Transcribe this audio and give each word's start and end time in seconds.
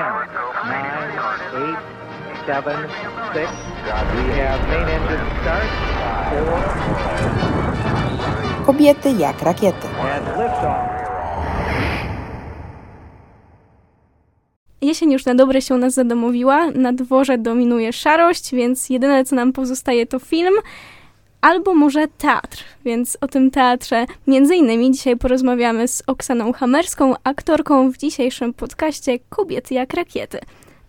nine, 0.00 1.12
eight, 1.60 1.78
seven, 2.46 2.78
six. 3.34 3.50
We 4.14 4.22
have 4.40 4.60
main 4.68 4.88
engine 4.96 5.26
start. 5.40 5.70
Four. 6.30 6.58
Kobiety 8.66 9.10
jak 9.18 9.42
rakiety. 9.42 9.88
And 9.88 10.26
liftoff. 10.26 11.00
Jesień 14.82 15.12
już 15.12 15.24
na 15.24 15.34
dobre 15.34 15.62
się 15.62 15.74
u 15.74 15.78
nas 15.78 15.94
zadomowiła, 15.94 16.70
na 16.70 16.92
dworze 16.92 17.38
dominuje 17.38 17.92
szarość, 17.92 18.54
więc 18.54 18.90
jedyne 18.90 19.24
co 19.24 19.36
nam 19.36 19.52
pozostaje 19.52 20.06
to 20.06 20.18
film 20.18 20.54
albo 21.40 21.74
może 21.74 22.08
teatr. 22.08 22.64
Więc 22.84 23.18
o 23.20 23.28
tym 23.28 23.50
teatrze 23.50 24.06
między 24.26 24.56
innymi 24.56 24.90
dzisiaj 24.90 25.16
porozmawiamy 25.16 25.88
z 25.88 26.02
Oksaną 26.06 26.52
Hamerską, 26.52 27.14
aktorką 27.24 27.92
w 27.92 27.96
dzisiejszym 27.96 28.54
podcaście 28.54 29.18
Kobiety 29.28 29.74
jak 29.74 29.94
rakiety. 29.94 30.38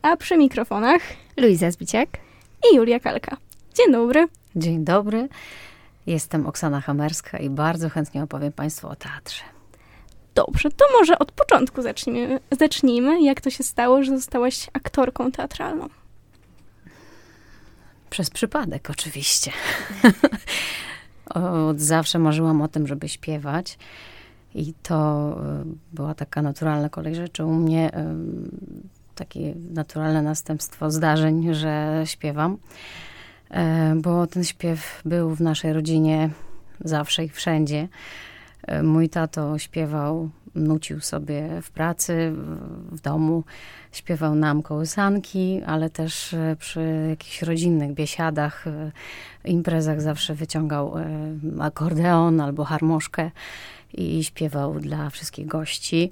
A 0.01 0.17
przy 0.17 0.37
mikrofonach 0.37 1.01
Luiza 1.37 1.71
Zbiciak. 1.71 2.09
i 2.71 2.75
Julia 2.75 2.99
Kalka. 2.99 3.37
Dzień 3.73 3.91
dobry. 3.91 4.27
Dzień 4.55 4.85
dobry. 4.85 5.29
Jestem 6.07 6.47
Oksana 6.47 6.81
Hamerska 6.81 7.37
i 7.37 7.49
bardzo 7.49 7.89
chętnie 7.89 8.23
opowiem 8.23 8.51
Państwu 8.51 8.87
o 8.87 8.95
teatrze. 8.95 9.43
Dobrze, 10.35 10.69
to 10.71 10.85
może 10.99 11.19
od 11.19 11.31
początku 11.31 11.81
zacznijmy. 11.81 12.39
zacznijmy. 12.59 13.21
Jak 13.21 13.41
to 13.41 13.49
się 13.49 13.63
stało, 13.63 14.03
że 14.03 14.17
zostałaś 14.17 14.69
aktorką 14.73 15.31
teatralną? 15.31 15.87
Przez 18.11 18.29
przypadek, 18.29 18.89
oczywiście. 18.89 19.51
Od 21.69 21.79
zawsze 21.79 22.19
marzyłam 22.19 22.61
o 22.61 22.67
tym, 22.67 22.87
żeby 22.87 23.09
śpiewać. 23.09 23.77
I 24.55 24.73
to 24.83 25.29
y, 25.61 25.95
była 25.95 26.13
taka 26.13 26.41
naturalna 26.41 26.89
kolej 26.89 27.15
rzeczy 27.15 27.45
u 27.45 27.53
mnie. 27.53 27.89
y, 27.89 28.01
Takie 29.15 29.53
naturalne 29.73 30.21
następstwo 30.21 30.91
zdarzeń, 30.91 31.53
że 31.53 32.01
śpiewam. 32.05 32.57
E, 33.49 33.95
Bo 33.95 34.27
ten 34.27 34.43
śpiew 34.43 35.01
był 35.05 35.35
w 35.35 35.41
naszej 35.41 35.73
rodzinie 35.73 36.29
zawsze 36.79 37.25
i 37.25 37.29
wszędzie. 37.29 37.87
E, 38.67 38.83
Mój 38.83 39.09
tato 39.09 39.57
śpiewał, 39.57 40.29
nucił 40.55 40.99
sobie 40.99 41.61
w 41.61 41.71
pracy, 41.71 42.33
w- 42.91 43.01
domu. 43.01 43.43
Śpiewał 43.91 44.35
nam 44.35 44.61
kołysanki, 44.61 45.61
ale 45.65 45.89
też 45.89 46.33
e, 46.33 46.55
przy 46.59 47.05
jakichś 47.09 47.41
rodzinnych 47.41 47.93
biesiadach, 47.93 48.67
e, 48.67 48.91
imprezach 49.45 50.01
zawsze 50.01 50.35
wyciągał 50.35 50.97
e, 50.97 51.05
akordeon 51.59 52.41
albo 52.41 52.63
harmoszkę 52.63 53.31
i 53.93 54.23
śpiewał 54.23 54.79
dla 54.79 55.09
wszystkich 55.09 55.47
gości. 55.47 56.11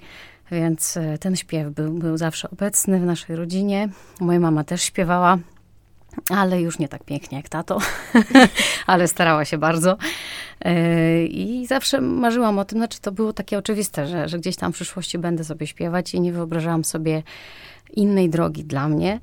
Więc 0.52 0.98
ten 1.20 1.36
śpiew 1.36 1.73
był, 1.73 1.94
był 1.94 2.17
zawsze 2.17 2.50
obecny 2.50 3.00
w 3.00 3.06
naszej 3.06 3.36
rodzinie. 3.36 3.90
Moja 4.20 4.40
mama 4.40 4.64
też 4.64 4.82
śpiewała, 4.82 5.38
ale 6.30 6.62
już 6.62 6.80
nie 6.80 6.88
tak 6.88 7.04
pięknie 7.04 7.38
jak 7.38 7.50
tato, 7.50 7.78
ale 8.88 9.08
starała 9.08 9.46
się 9.46 9.58
bardzo. 9.58 9.98
E, 10.62 11.24
I 11.26 11.68
zawsze 11.68 12.02
marzyłam 12.02 12.60
o 12.60 12.66
tym, 12.66 12.78
znaczy 12.78 13.02
to 13.02 13.12
było 13.12 13.34
takie 13.34 13.58
oczywiste, 13.58 14.08
że, 14.08 14.30
że 14.30 14.40
gdzieś 14.40 14.56
tam 14.56 14.72
w 14.72 14.76
przyszłości 14.76 15.18
będę 15.18 15.44
sobie 15.44 15.68
śpiewać 15.68 16.14
i 16.14 16.22
nie 16.22 16.34
wyobrażałam 16.34 16.84
sobie 16.84 17.24
innej 17.94 18.30
drogi 18.30 18.64
dla 18.64 18.90
mnie. 18.90 19.20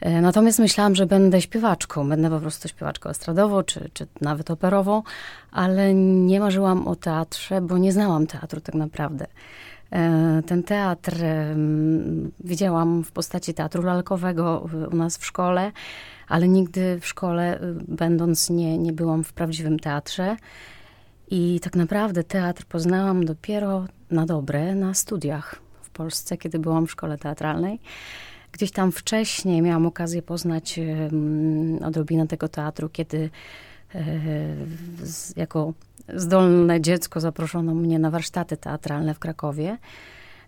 E, 0.00 0.20
Natomiast 0.20 0.58
myślałam, 0.58 0.94
że 0.94 1.06
będę 1.06 1.40
śpiewaczką, 1.40 2.08
będę 2.08 2.30
po 2.30 2.40
prostu 2.40 2.68
śpiewaczką 2.68 3.10
estradową, 3.10 3.62
czy, 3.62 3.90
czy 3.94 4.06
nawet 4.20 4.50
operową, 4.50 5.02
ale 5.52 5.94
nie 5.94 6.40
marzyłam 6.40 6.88
o 6.88 6.96
teatrze, 6.96 7.60
bo 7.60 7.78
nie 7.78 7.92
znałam 7.92 8.26
teatru 8.26 8.60
tak 8.60 8.74
naprawdę. 8.74 9.26
E, 9.92 10.42
Ten 10.46 10.62
teatr 10.62 11.24
em, 11.24 12.32
widziałam 12.44 13.04
w 13.04 13.12
postaci 13.12 13.54
teatru 13.54 13.82
lalkowego 13.82 14.68
u 14.92 14.96
nas 14.96 15.18
w 15.18 15.26
szkole, 15.26 15.72
ale 16.28 16.48
nigdy 16.48 17.00
w 17.00 17.06
szkole, 17.06 17.62
y, 17.62 17.74
będąc, 17.88 18.50
nie, 18.50 18.78
nie 18.78 18.92
byłam 18.92 19.24
w 19.24 19.32
prawdziwym 19.32 19.78
teatrze. 19.78 20.36
I 21.30 21.60
tak 21.60 21.76
naprawdę 21.76 22.24
teatr 22.24 22.64
poznałam 22.64 23.24
dopiero 23.24 23.86
na 24.10 24.26
dobre 24.26 24.74
na 24.74 24.94
studiach 24.94 25.60
w 25.82 25.90
Polsce, 25.90 26.36
kiedy 26.36 26.58
byłam 26.58 26.86
w 26.86 26.90
szkole 26.90 27.18
teatralnej. 27.18 27.80
Gdzieś 28.52 28.70
tam 28.70 28.92
wcześniej 28.92 29.62
miałam 29.62 29.86
okazję 29.86 30.22
poznać 30.22 30.80
odrobinę 31.84 32.26
tego 32.26 32.48
teatru, 32.48 32.88
kiedy 32.88 33.30
z, 35.02 35.36
jako 35.36 35.72
zdolne 36.14 36.80
dziecko 36.80 37.20
zaproszono 37.20 37.74
mnie 37.74 37.98
na 37.98 38.10
warsztaty 38.10 38.56
teatralne 38.56 39.14
w 39.14 39.18
Krakowie, 39.18 39.78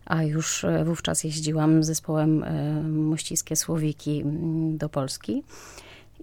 a 0.09 0.23
już 0.23 0.65
e, 0.65 0.85
wówczas 0.85 1.25
jeździłam 1.25 1.83
z 1.83 1.87
zespołem 1.87 2.45
e, 2.45 2.83
Mościskie 2.83 3.57
Słowiki 3.57 4.21
mm, 4.21 4.79
do 4.79 4.89
Polski. 4.89 5.43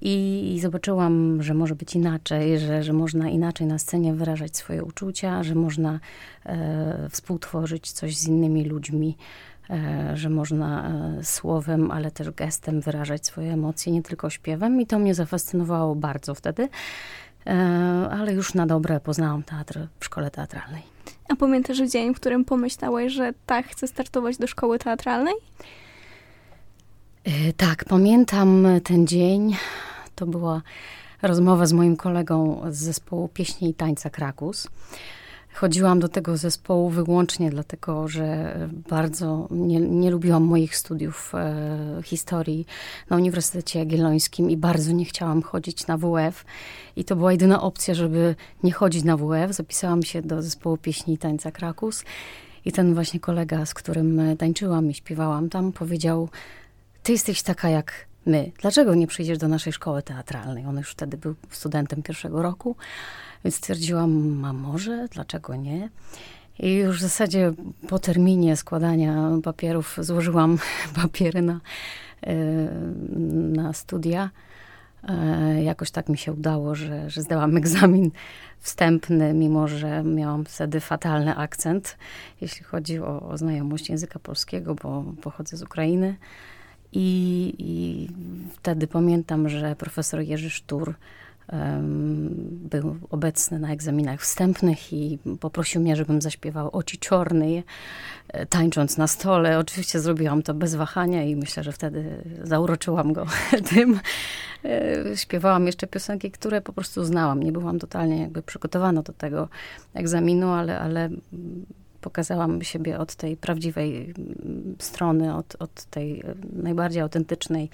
I 0.01 0.59
zobaczyłam, 0.61 1.43
że 1.43 1.53
może 1.53 1.75
być 1.75 1.95
inaczej, 1.95 2.59
że, 2.59 2.83
że 2.83 2.93
można 2.93 3.29
inaczej 3.29 3.67
na 3.67 3.79
scenie 3.79 4.13
wyrażać 4.13 4.57
swoje 4.57 4.83
uczucia, 4.83 5.43
że 5.43 5.55
można 5.55 5.99
e, 6.45 7.09
współtworzyć 7.11 7.91
coś 7.91 8.17
z 8.17 8.27
innymi 8.27 8.65
ludźmi, 8.65 9.17
e, 9.69 10.11
że 10.17 10.29
można 10.29 10.89
e, 11.19 11.23
słowem, 11.23 11.91
ale 11.91 12.11
też 12.11 12.31
gestem 12.31 12.81
wyrażać 12.81 13.25
swoje 13.25 13.53
emocje, 13.53 13.93
nie 13.93 14.03
tylko 14.03 14.29
śpiewem. 14.29 14.81
I 14.81 14.85
to 14.85 14.99
mnie 14.99 15.15
zafascynowało 15.15 15.95
bardzo 15.95 16.35
wtedy. 16.35 16.69
E, 17.47 18.09
ale 18.11 18.33
już 18.33 18.53
na 18.53 18.65
dobre 18.65 18.99
poznałam 18.99 19.43
teatr 19.43 19.87
w 19.99 20.05
szkole 20.05 20.31
teatralnej. 20.31 20.81
A 21.29 21.35
pamiętasz 21.35 21.77
dzień, 21.77 22.13
w 22.13 22.19
którym 22.19 22.45
pomyślałeś, 22.45 23.13
że 23.13 23.33
tak, 23.45 23.67
chcę 23.67 23.87
startować 23.87 24.37
do 24.37 24.47
szkoły 24.47 24.79
teatralnej? 24.79 25.33
E, 27.23 27.53
Tak, 27.57 27.85
pamiętam 27.85 28.67
ten 28.83 29.07
dzień. 29.07 29.55
To 30.15 30.25
była 30.25 30.61
rozmowa 31.21 31.65
z 31.65 31.73
moim 31.73 31.97
kolegą 31.97 32.61
z 32.69 32.77
zespołu 32.77 33.27
pieśni 33.27 33.69
i 33.69 33.73
tańca 33.73 34.09
Krakus. 34.09 34.67
Chodziłam 35.55 35.99
do 35.99 36.09
tego 36.09 36.37
zespołu 36.37 36.89
wyłącznie 36.89 37.49
dlatego, 37.49 38.07
że 38.07 38.55
bardzo 38.89 39.47
nie, 39.51 39.79
nie 39.79 40.11
lubiłam 40.11 40.43
moich 40.43 40.77
studiów 40.77 41.35
e, 41.35 42.01
historii 42.03 42.65
na 43.09 43.17
Uniwersytecie 43.17 43.79
Jagiellońskim 43.79 44.49
i 44.49 44.57
bardzo 44.57 44.91
nie 44.91 45.05
chciałam 45.05 45.41
chodzić 45.41 45.87
na 45.87 45.97
WF. 45.97 46.45
I 46.95 47.05
to 47.05 47.15
była 47.15 47.31
jedyna 47.31 47.61
opcja, 47.61 47.93
żeby 47.93 48.35
nie 48.63 48.71
chodzić 48.71 49.03
na 49.03 49.17
WF. 49.17 49.53
Zapisałam 49.53 50.03
się 50.03 50.21
do 50.21 50.41
zespołu 50.41 50.77
pieśni 50.77 51.13
i 51.13 51.17
tańca 51.17 51.51
Krakus. 51.51 52.03
I 52.65 52.71
ten 52.71 52.93
właśnie 52.93 53.19
kolega, 53.19 53.65
z 53.65 53.73
którym 53.73 54.19
e, 54.19 54.35
tańczyłam 54.35 54.89
i 54.89 54.93
śpiewałam 54.93 55.49
tam, 55.49 55.71
powiedział: 55.71 56.29
ty 57.03 57.11
jesteś 57.11 57.41
taka 57.41 57.69
jak 57.69 58.05
my. 58.25 58.51
Dlaczego 58.61 58.95
nie 58.95 59.07
przyjdziesz 59.07 59.37
do 59.37 59.47
naszej 59.47 59.73
szkoły 59.73 60.03
teatralnej? 60.03 60.65
On 60.65 60.77
już 60.77 60.91
wtedy 60.91 61.17
był 61.17 61.35
studentem 61.49 62.03
pierwszego 62.03 62.41
roku, 62.41 62.75
więc 63.43 63.55
stwierdziłam, 63.55 64.45
a 64.45 64.53
może, 64.53 65.07
dlaczego 65.11 65.55
nie? 65.55 65.89
I 66.59 66.73
już 66.73 66.97
w 66.97 67.01
zasadzie 67.01 67.53
po 67.87 67.99
terminie 67.99 68.55
składania 68.55 69.29
papierów 69.43 69.97
złożyłam 69.99 70.57
papiery 71.01 71.41
na, 71.41 71.59
e, 72.23 72.35
na 73.53 73.73
studia. 73.73 74.29
E, 75.09 75.63
Jakoś 75.63 75.91
tak 75.91 76.09
mi 76.09 76.17
się 76.17 76.33
udało, 76.33 76.75
że, 76.75 77.09
że 77.09 77.21
zdałam 77.21 77.57
egzamin 77.61 78.11
wstępny, 78.59 79.33
mimo 79.33 79.67
że 79.67 80.03
miałam 80.03 80.45
wtedy 80.45 80.79
fatalny 80.79 81.35
akcent, 81.35 81.97
jeśli 82.41 82.63
chodzi 82.63 82.99
o, 82.99 83.29
o 83.29 83.37
znajomość 83.37 83.89
języka 83.89 84.19
polskiego, 84.19 84.75
bo 84.75 85.03
pochodzę 85.21 85.57
z 85.57 85.63
Ukrainy. 85.63 86.15
I, 86.93 87.53
I 87.57 88.07
wtedy 88.53 88.87
pamiętam, 88.87 89.49
że 89.49 89.75
profesor 89.75 90.21
Jerzy 90.21 90.49
Sztur 90.49 90.93
em, 91.47 92.29
był 92.71 92.95
obecny 93.09 93.59
na 93.59 93.73
egzaminach 93.73 94.21
wstępnych 94.21 94.93
i 94.93 95.17
poprosił 95.39 95.81
mnie, 95.81 95.95
żebym 95.95 96.21
zaśpiewała 96.21 96.71
Oci 96.71 96.97
Czornej, 96.97 97.63
e, 98.27 98.45
tańcząc 98.45 98.97
na 98.97 99.07
stole. 99.07 99.59
Oczywiście 99.59 99.99
zrobiłam 99.99 100.43
to 100.43 100.53
bez 100.53 100.75
wahania 100.75 101.23
i 101.23 101.35
myślę, 101.35 101.63
że 101.63 101.71
wtedy 101.71 102.23
zauroczyłam 102.43 103.13
go 103.13 103.25
tym. 103.73 103.99
E, 104.65 105.17
Śpiewałam 105.17 105.65
jeszcze 105.65 105.87
piosenki, 105.87 106.31
które 106.31 106.61
po 106.61 106.73
prostu 106.73 107.05
znałam. 107.05 107.43
Nie 107.43 107.51
byłam 107.51 107.79
totalnie 107.79 108.21
jakby 108.21 108.41
przygotowana 108.41 109.01
do 109.01 109.13
tego 109.13 109.49
egzaminu, 109.93 110.49
ale, 110.49 110.79
ale 110.79 111.09
pokazałam 112.05 112.61
siebie 112.61 112.99
od 112.99 113.15
tej 113.15 113.37
prawdziwej 113.37 114.13
mm, 114.17 114.75
strony, 114.79 115.35
od, 115.35 115.55
od 115.59 115.83
tej 115.83 116.19
e, 116.19 116.35
najbardziej 116.53 117.01
autentycznej 117.01 117.69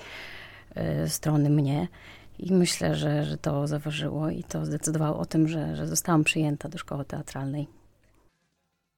e, 0.76 1.10
strony 1.10 1.50
mnie. 1.50 1.88
I 2.40 2.54
myślę, 2.54 2.96
że, 2.96 3.26
że 3.26 3.38
to 3.38 3.68
zaważyło 3.68 4.30
i 4.30 4.44
to 4.44 4.66
zdecydowało 4.66 5.20
o 5.20 5.26
tym, 5.26 5.48
że, 5.48 5.76
że 5.76 5.88
zostałam 5.88 6.24
przyjęta 6.24 6.70
do 6.70 6.78
szkoły 6.78 7.06
teatralnej. 7.06 7.68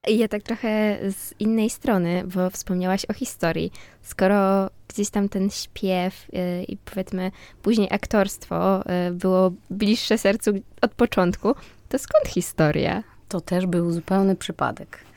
Ja 0.08 0.28
tak 0.28 0.44
trochę 0.44 0.98
z 1.12 1.34
innej 1.40 1.70
strony, 1.70 2.24
bo 2.36 2.50
wspomniałaś 2.50 3.06
o 3.06 3.14
historii. 3.14 3.72
Skoro 4.02 4.70
gdzieś 4.88 5.10
tam 5.10 5.30
ten 5.30 5.50
śpiew 5.50 6.30
y, 6.30 6.64
i 6.64 6.78
powiedzmy 6.78 7.32
później 7.62 7.88
aktorstwo 7.92 8.84
było 9.12 9.52
bliższe 9.70 10.18
sercu 10.18 10.52
od 10.82 10.92
początku, 10.92 11.56
to 11.90 12.00
skąd 12.00 12.28
historia? 12.28 13.04
To 13.30 13.42
też 13.42 13.66
był 13.66 13.92
zupełny 13.92 14.36
przypadek. 14.36 15.13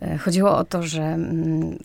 E, 0.00 0.18
Chodziło 0.18 0.56
o 0.56 0.64
to, 0.64 0.82
że 0.82 1.02
mm, 1.02 1.78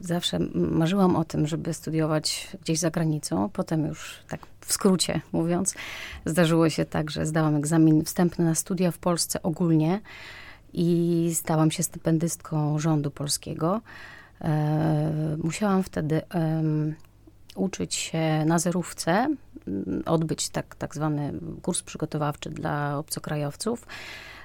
zawsze 0.00 0.38
marzyłam 0.54 1.16
o 1.16 1.24
tym, 1.24 1.46
żeby 1.46 1.74
studiować 1.74 2.48
gdzieś 2.62 2.78
za 2.78 2.90
granicą. 2.90 3.50
Potem 3.52 3.86
już 3.86 4.14
tak 4.28 4.40
w 4.60 4.72
skrócie 4.72 5.20
mówiąc, 5.32 5.74
zdarzyło 6.24 6.70
się 6.70 6.84
tak, 6.84 7.10
że 7.10 7.26
zdałam 7.26 7.56
egzamin 7.56 8.04
wstępny 8.04 8.44
na 8.44 8.54
studia 8.54 8.90
w 8.90 8.98
Polsce 8.98 9.42
ogólnie 9.42 10.00
i 10.72 11.30
stałam 11.34 11.70
się 11.70 11.82
stypendystką 11.82 12.78
rządu 12.78 13.10
polskiego. 13.10 13.80
E, 14.40 15.36
musiałam 15.42 15.82
wtedy 15.82 16.22
uczyć 17.54 17.94
się 17.94 18.44
na 18.46 18.58
zerówce, 18.58 19.34
odbyć 20.06 20.48
tak, 20.48 20.74
tak 20.74 20.94
zwany 20.94 21.32
kurs 21.62 21.82
przygotowawczy 21.82 22.50
dla 22.50 22.98
obcokrajowców. 22.98 23.86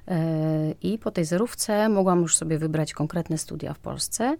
E, 0.08 0.74
I 0.82 0.98
po 0.98 1.12
tej 1.12 1.26
zerówce 1.26 1.90
mogłam 1.90 2.22
już 2.22 2.36
sobie 2.38 2.58
wybrać 2.58 2.94
konkretne 2.94 3.38
studia 3.38 3.74
w 3.74 3.80
Polsce. 3.80 4.36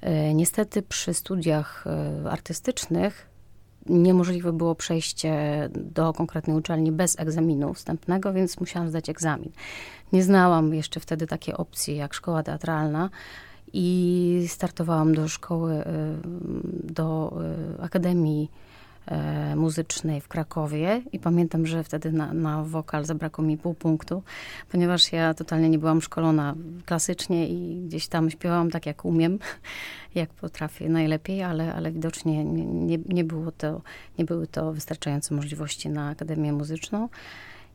E, 0.00 0.34
niestety 0.34 0.82
przy 0.82 1.14
studiach 1.14 1.84
e, 1.86 2.30
artystycznych 2.30 3.26
niemożliwe 3.86 4.52
było 4.52 4.74
przejście 4.74 5.34
do 5.74 6.12
konkretnej 6.12 6.56
uczelni 6.56 6.92
bez 6.92 7.20
egzaminu 7.20 7.74
wstępnego, 7.74 8.32
więc 8.32 8.60
musiałam 8.60 8.88
zdać 8.88 9.08
egzamin. 9.08 9.52
Nie 10.12 10.22
znałam 10.22 10.74
jeszcze 10.74 11.00
wtedy 11.00 11.26
takiej 11.26 11.54
opcji 11.54 11.96
jak 11.96 12.14
szkoła 12.14 12.42
teatralna 12.42 13.10
i 13.72 14.46
startowałam 14.48 15.14
do 15.14 15.28
szkoły, 15.28 15.84
do 16.84 17.38
Akademii 17.80 18.50
muzycznej 19.56 20.20
w 20.20 20.28
Krakowie 20.28 21.02
i 21.12 21.18
pamiętam, 21.18 21.66
że 21.66 21.84
wtedy 21.84 22.12
na, 22.12 22.32
na 22.32 22.62
wokal 22.62 23.04
zabrakło 23.04 23.44
mi 23.44 23.58
pół 23.58 23.74
punktu, 23.74 24.22
ponieważ 24.70 25.12
ja 25.12 25.34
totalnie 25.34 25.68
nie 25.68 25.78
byłam 25.78 26.02
szkolona 26.02 26.54
klasycznie 26.86 27.48
i 27.48 27.82
gdzieś 27.86 28.08
tam 28.08 28.30
śpiewałam 28.30 28.70
tak, 28.70 28.86
jak 28.86 29.04
umiem, 29.04 29.38
jak 30.14 30.30
potrafię 30.30 30.88
najlepiej, 30.88 31.42
ale, 31.42 31.74
ale 31.74 31.92
widocznie 31.92 32.44
nie, 32.44 32.98
nie, 33.08 33.24
było 33.24 33.52
to, 33.52 33.80
nie 34.18 34.24
były 34.24 34.46
to 34.46 34.72
wystarczające 34.72 35.34
możliwości 35.34 35.88
na 35.88 36.08
Akademię 36.08 36.52
Muzyczną. 36.52 37.08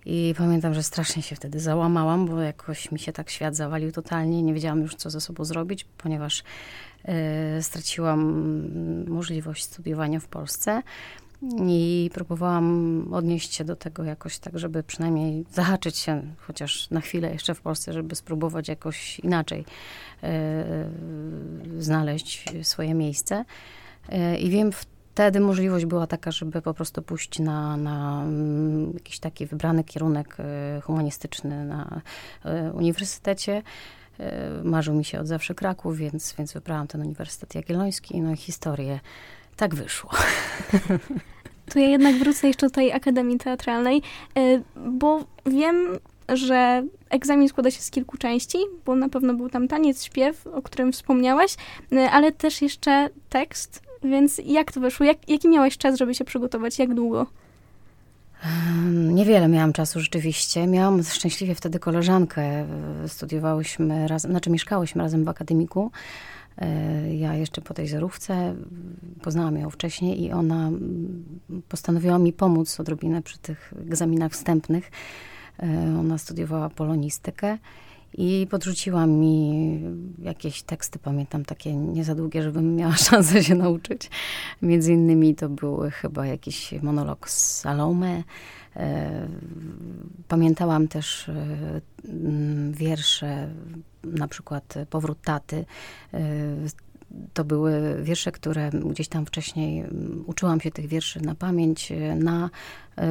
I 0.05 0.35
pamiętam, 0.37 0.73
że 0.73 0.83
strasznie 0.83 1.21
się 1.21 1.35
wtedy 1.35 1.59
załamałam, 1.59 2.25
bo 2.25 2.41
jakoś 2.41 2.91
mi 2.91 2.99
się 2.99 3.13
tak 3.13 3.29
świat 3.29 3.55
zawalił 3.55 3.91
totalnie. 3.91 4.41
Nie 4.41 4.53
wiedziałam 4.53 4.81
już, 4.81 4.95
co 4.95 5.09
ze 5.09 5.21
sobą 5.21 5.45
zrobić, 5.45 5.85
ponieważ 5.97 6.43
straciłam 7.61 8.21
możliwość 9.07 9.63
studiowania 9.63 10.19
w 10.19 10.27
Polsce. 10.27 10.81
I 11.67 12.09
próbowałam 12.13 13.07
odnieść 13.11 13.53
się 13.53 13.63
do 13.63 13.75
tego 13.75 14.03
jakoś 14.03 14.39
tak, 14.39 14.59
żeby 14.59 14.83
przynajmniej 14.83 15.45
zahaczyć 15.53 15.97
się 15.97 16.21
chociaż 16.37 16.89
na 16.89 17.01
chwilę 17.01 17.33
jeszcze 17.33 17.55
w 17.55 17.61
Polsce, 17.61 17.93
żeby 17.93 18.15
spróbować 18.15 18.67
jakoś 18.67 19.19
inaczej 19.19 19.65
e, 20.23 20.89
znaleźć 21.79 22.45
swoje 22.63 22.93
miejsce. 22.93 23.45
E, 24.09 24.37
I 24.37 24.49
wiem, 24.49 24.71
wtedy 24.71 25.39
możliwość 25.39 25.85
była 25.85 26.07
taka, 26.07 26.31
żeby 26.31 26.61
po 26.61 26.73
prostu 26.73 27.01
pójść 27.01 27.39
na, 27.39 27.77
na 27.77 28.23
mm, 28.23 28.93
jakiś 28.93 29.19
taki 29.19 29.45
wybrany 29.45 29.83
kierunek 29.83 30.37
humanistyczny 30.83 31.65
na 31.65 32.01
uniwersytecie. 32.73 33.61
Marzył 34.63 34.95
mi 34.95 35.05
się 35.05 35.19
od 35.19 35.27
zawsze 35.27 35.55
Kraków, 35.55 35.97
więc, 35.97 36.33
więc 36.37 36.53
wybrałam 36.53 36.87
ten 36.87 37.01
Uniwersytet 37.01 37.55
Jagielloński, 37.55 38.21
no 38.21 38.31
i 38.31 38.37
historię 38.37 38.99
tak 39.55 39.75
wyszło. 39.75 40.09
To 41.73 41.79
ja 41.79 41.89
jednak 41.89 42.15
wrócę 42.15 42.47
jeszcze 42.47 42.67
do 42.67 42.73
tej 42.73 42.93
Akademii 42.93 43.37
Teatralnej, 43.37 44.01
e, 44.37 44.61
bo 44.75 45.23
wiem, 45.45 45.99
że 46.29 46.83
egzamin 47.09 47.49
składa 47.49 47.71
się 47.71 47.81
z 47.81 47.91
kilku 47.91 48.17
części, 48.17 48.57
bo 48.85 48.95
na 48.95 49.09
pewno 49.09 49.33
był 49.33 49.49
tam 49.49 49.67
taniec, 49.67 50.03
śpiew, 50.03 50.47
o 50.47 50.61
którym 50.61 50.91
wspomniałaś, 50.91 51.55
e, 51.91 52.11
ale 52.11 52.31
też 52.31 52.61
jeszcze 52.61 53.09
tekst, 53.29 53.83
więc 54.03 54.41
jak 54.45 54.71
to 54.71 54.79
wyszło? 54.79 55.05
Jak, 55.05 55.29
jaki 55.29 55.49
miałeś 55.49 55.77
czas, 55.77 55.97
żeby 55.97 56.15
się 56.15 56.25
przygotować? 56.25 56.79
Jak 56.79 56.93
długo? 56.93 57.27
Niewiele 59.21 59.47
miałam 59.47 59.73
czasu 59.73 59.99
rzeczywiście. 59.99 60.67
Miałam 60.67 61.03
szczęśliwie 61.03 61.55
wtedy 61.55 61.79
koleżankę. 61.79 62.65
Studiowałyśmy 63.07 64.07
razem, 64.07 64.31
znaczy 64.31 64.49
mieszkałyśmy 64.49 65.03
razem 65.03 65.25
w 65.25 65.29
akademiku. 65.29 65.91
E, 66.57 67.15
ja 67.15 67.35
jeszcze 67.35 67.61
po 67.61 67.73
tej 67.73 67.87
zerówce 67.87 68.55
poznałam 69.21 69.57
ją 69.57 69.69
wcześniej 69.69 70.23
i 70.23 70.31
ona 70.31 70.69
postanowiła 71.69 72.19
mi 72.19 72.33
pomóc 72.33 72.79
odrobinę 72.79 73.21
przy 73.21 73.37
tych 73.37 73.73
egzaminach 73.87 74.31
wstępnych. 74.31 74.91
E, 75.59 75.65
ona 75.99 76.17
studiowała 76.17 76.69
polonistykę 76.69 77.57
i 78.13 78.47
podrzuciła 78.49 79.05
mi 79.05 79.79
jakieś 80.19 80.61
teksty, 80.61 80.99
pamiętam, 80.99 81.45
takie 81.45 81.75
nie 81.75 82.03
za 82.03 82.15
długie, 82.15 82.43
żebym 82.43 82.75
miała 82.75 82.95
szansę 83.09 83.43
się 83.43 83.55
nauczyć. 83.55 84.09
Między 84.61 84.93
innymi 84.93 85.35
to 85.35 85.49
były 85.49 85.91
chyba 85.91 86.25
jakiś 86.25 86.71
monolog 86.81 87.29
z 87.29 87.59
Salome. 87.59 88.23
E, 88.75 89.27
pamiętałam 90.27 90.87
też 90.87 91.31
wiersze 92.71 93.49
na 94.03 94.27
przykład 94.27 94.73
Powrót 94.89 95.21
taty. 95.21 95.65
To 97.33 97.43
były 97.43 98.03
wiersze, 98.03 98.31
które 98.31 98.69
gdzieś 98.69 99.07
tam 99.07 99.25
wcześniej 99.25 99.79
mm, 99.79 100.23
uczyłam 100.27 100.61
się 100.61 100.71
tych 100.71 100.87
wierszy 100.87 101.21
na 101.21 101.35
pamięć 101.35 101.91
y, 101.91 102.15
na 102.15 102.49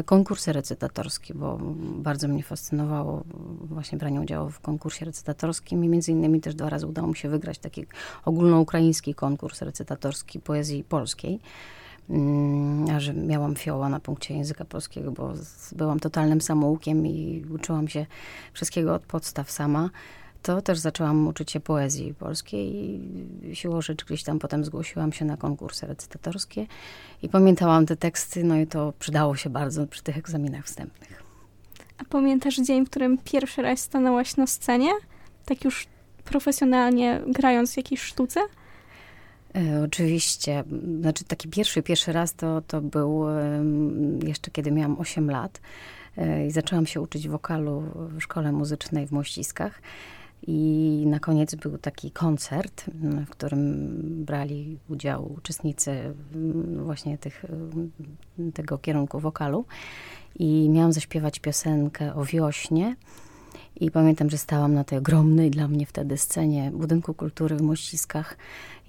y, 0.00 0.04
konkursy 0.04 0.52
recytatorskie, 0.52 1.34
bo 1.34 1.58
bardzo 1.96 2.28
mnie 2.28 2.42
fascynowało 2.42 3.24
właśnie 3.60 3.98
branie 3.98 4.20
udziału 4.20 4.50
w 4.50 4.60
konkursie 4.60 5.04
recytatorskim 5.04 5.84
i 5.84 5.88
między 5.88 6.12
innymi 6.12 6.40
też 6.40 6.54
dwa 6.54 6.70
razy 6.70 6.86
udało 6.86 7.08
mi 7.08 7.16
się 7.16 7.28
wygrać 7.28 7.58
taki 7.58 7.86
ogólnoukraiński 8.24 9.14
konkurs 9.14 9.62
recytatorski 9.62 10.40
poezji 10.40 10.84
polskiej. 10.84 11.40
Mm, 12.10 12.90
a 12.90 13.00
że 13.00 13.14
miałam 13.14 13.54
fioła 13.54 13.88
na 13.88 14.00
punkcie 14.00 14.34
języka 14.34 14.64
polskiego, 14.64 15.12
bo 15.12 15.32
byłam 15.72 16.00
totalnym 16.00 16.40
samoukiem 16.40 17.06
i 17.06 17.44
uczyłam 17.54 17.88
się 17.88 18.06
wszystkiego 18.52 18.94
od 18.94 19.02
podstaw 19.02 19.50
sama 19.50 19.90
to 20.42 20.62
też 20.62 20.78
zaczęłam 20.78 21.28
uczyć 21.28 21.50
się 21.50 21.60
poezji 21.60 22.14
polskiej 22.14 22.74
i 23.50 23.56
siłą 23.56 23.80
rzeczy 23.80 24.06
gdzieś 24.06 24.22
tam 24.22 24.38
potem 24.38 24.64
zgłosiłam 24.64 25.12
się 25.12 25.24
na 25.24 25.36
konkursy 25.36 25.86
recytatorskie 25.86 26.66
i 27.22 27.28
pamiętałam 27.28 27.86
te 27.86 27.96
teksty, 27.96 28.44
no 28.44 28.56
i 28.56 28.66
to 28.66 28.92
przydało 28.98 29.36
się 29.36 29.50
bardzo 29.50 29.86
przy 29.86 30.02
tych 30.02 30.18
egzaminach 30.18 30.64
wstępnych. 30.64 31.22
A 31.98 32.04
pamiętasz 32.04 32.56
dzień, 32.56 32.86
w 32.86 32.90
którym 32.90 33.18
pierwszy 33.24 33.62
raz 33.62 33.80
stanęłaś 33.80 34.36
na 34.36 34.46
scenie? 34.46 34.90
Tak 35.44 35.64
już 35.64 35.86
profesjonalnie 36.24 37.20
grając 37.26 37.74
w 37.74 37.76
jakiejś 37.76 38.02
sztuce? 38.02 38.40
E, 39.54 39.82
oczywiście. 39.84 40.64
Znaczy 41.00 41.24
taki 41.24 41.48
pierwszy, 41.48 41.82
pierwszy 41.82 42.12
raz 42.12 42.34
to, 42.34 42.60
to 42.60 42.80
był 42.80 43.24
jeszcze 44.26 44.50
kiedy 44.50 44.70
miałam 44.70 45.00
8 45.00 45.30
lat 45.30 45.60
e, 46.16 46.46
i 46.46 46.50
zaczęłam 46.50 46.86
się 46.86 47.00
uczyć 47.00 47.28
wokalu 47.28 47.82
w 47.94 48.20
szkole 48.20 48.52
muzycznej 48.52 49.06
w 49.06 49.12
Mościskach. 49.12 49.80
I 50.46 51.04
na 51.06 51.20
koniec 51.20 51.54
był 51.54 51.78
taki 51.78 52.10
koncert, 52.10 52.84
w 53.26 53.30
którym 53.30 53.88
brali 54.24 54.78
udział 54.88 55.32
uczestnicy 55.32 55.90
mm, 55.90 56.84
właśnie 56.84 57.18
tych, 57.18 57.44
tego 58.54 58.78
kierunku 58.78 59.20
wokalu. 59.20 59.64
I 60.38 60.68
miałam 60.70 60.92
zaśpiewać 60.92 61.38
piosenkę 61.38 62.14
o 62.14 62.24
wiośnie. 62.24 62.96
I 63.80 63.90
pamiętam, 63.90 64.30
że 64.30 64.38
stałam 64.38 64.74
na 64.74 64.84
tej 64.84 64.98
ogromnej 64.98 65.50
dla 65.50 65.68
mnie 65.68 65.86
wtedy 65.86 66.18
scenie 66.18 66.70
Budynku 66.74 67.14
Kultury 67.14 67.56
w 67.56 67.62
Mościskach 67.62 68.36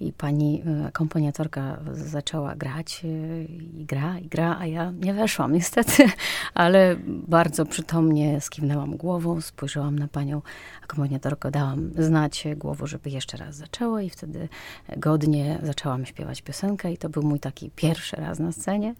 i 0.00 0.12
pani 0.12 0.62
e, 0.66 0.86
akompaniatorka 0.86 1.80
zaczęła 1.92 2.54
grać 2.54 3.02
e, 3.04 3.44
i 3.44 3.84
gra, 3.84 4.18
i 4.18 4.28
gra, 4.28 4.56
a 4.60 4.66
ja 4.66 4.90
nie 4.90 5.14
weszłam 5.14 5.52
niestety, 5.52 6.04
ale 6.54 6.96
bardzo 7.06 7.66
przytomnie 7.66 8.40
skiwnęłam 8.40 8.96
głową, 8.96 9.40
spojrzałam 9.40 9.98
na 9.98 10.08
panią 10.08 10.42
akompaniatorkę, 10.84 11.50
dałam 11.50 11.90
znać 11.98 12.44
głową, 12.56 12.86
żeby 12.86 13.10
jeszcze 13.10 13.36
raz 13.36 13.56
zaczęła 13.56 14.02
i 14.02 14.10
wtedy 14.10 14.48
godnie 14.96 15.58
zaczęłam 15.62 16.06
śpiewać 16.06 16.42
piosenkę 16.42 16.92
i 16.92 16.98
to 16.98 17.08
był 17.08 17.22
mój 17.22 17.40
taki 17.40 17.70
pierwszy 17.76 18.16
raz 18.16 18.38
na 18.38 18.52
scenie, 18.52 18.94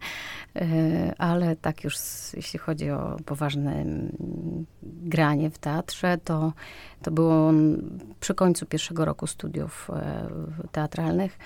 e, 0.55 1.13
ale 1.17 1.55
tak 1.55 1.83
już 1.83 1.95
jeśli 2.33 2.59
chodzi 2.59 2.89
o 2.89 3.17
poważne 3.25 3.85
granie 4.83 5.49
w 5.49 5.57
teatrze, 5.57 5.82
to, 6.23 6.53
to 7.01 7.11
było 7.11 7.51
przy 8.19 8.35
końcu 8.35 8.65
pierwszego 8.65 9.05
roku 9.05 9.27
studiów 9.27 9.91
teatralnych. 10.71 11.37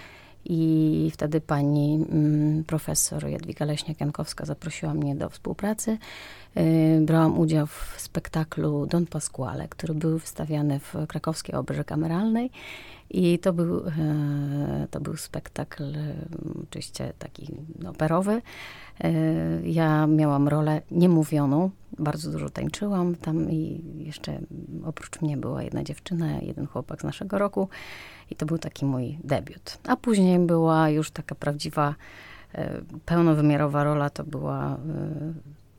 I 0.50 1.12
wtedy 1.14 1.42
pani 1.42 2.06
mm, 2.10 2.64
profesor 2.64 3.28
Jadwiga 3.28 3.66
Leśniak-Jankowska 3.66 4.46
zaprosiła 4.46 4.94
mnie 4.94 5.16
do 5.16 5.30
współpracy. 5.30 5.98
Y, 6.58 7.02
brałam 7.02 7.40
udział 7.40 7.68
w 7.68 7.94
spektaklu 7.98 8.86
Don 8.86 9.06
Pasquale, 9.06 9.68
który 9.68 9.94
był 9.94 10.18
wystawiany 10.18 10.80
w 10.80 11.08
krakowskiej 11.08 11.56
obrze 11.56 11.84
kameralnej. 11.84 12.52
I 13.10 13.40
to 13.40 13.54
był, 13.54 13.84
to 14.92 15.00
był 15.00 15.18
spektakl 15.18 15.84
oczywiście 16.64 17.14
taki 17.20 17.48
operowy. 17.88 18.42
Ja 19.64 20.08
miałam 20.08 20.48
rolę 20.48 20.82
niemówioną, 20.92 21.72
bardzo 22.00 22.32
dużo 22.32 22.50
tańczyłam 22.50 23.16
tam 23.16 23.52
i 23.52 23.82
jeszcze 23.98 24.40
oprócz 24.86 25.22
mnie 25.22 25.38
była 25.38 25.64
jedna 25.64 25.84
dziewczyna, 25.84 26.40
jeden 26.42 26.68
chłopak 26.68 27.02
z 27.02 27.04
naszego 27.04 27.38
roku 27.38 27.70
i 28.32 28.36
to 28.36 28.46
był 28.46 28.58
taki 28.58 28.86
mój 28.86 29.18
debiut. 29.24 29.78
A 29.88 29.96
później 29.96 30.40
była 30.40 30.90
już 30.90 31.12
taka 31.12 31.36
prawdziwa, 31.36 31.96
e, 32.54 32.82
pełnowymiarowa 33.06 33.84
rola, 33.84 34.10
to 34.10 34.24
była 34.24 34.74
e, 34.74 34.78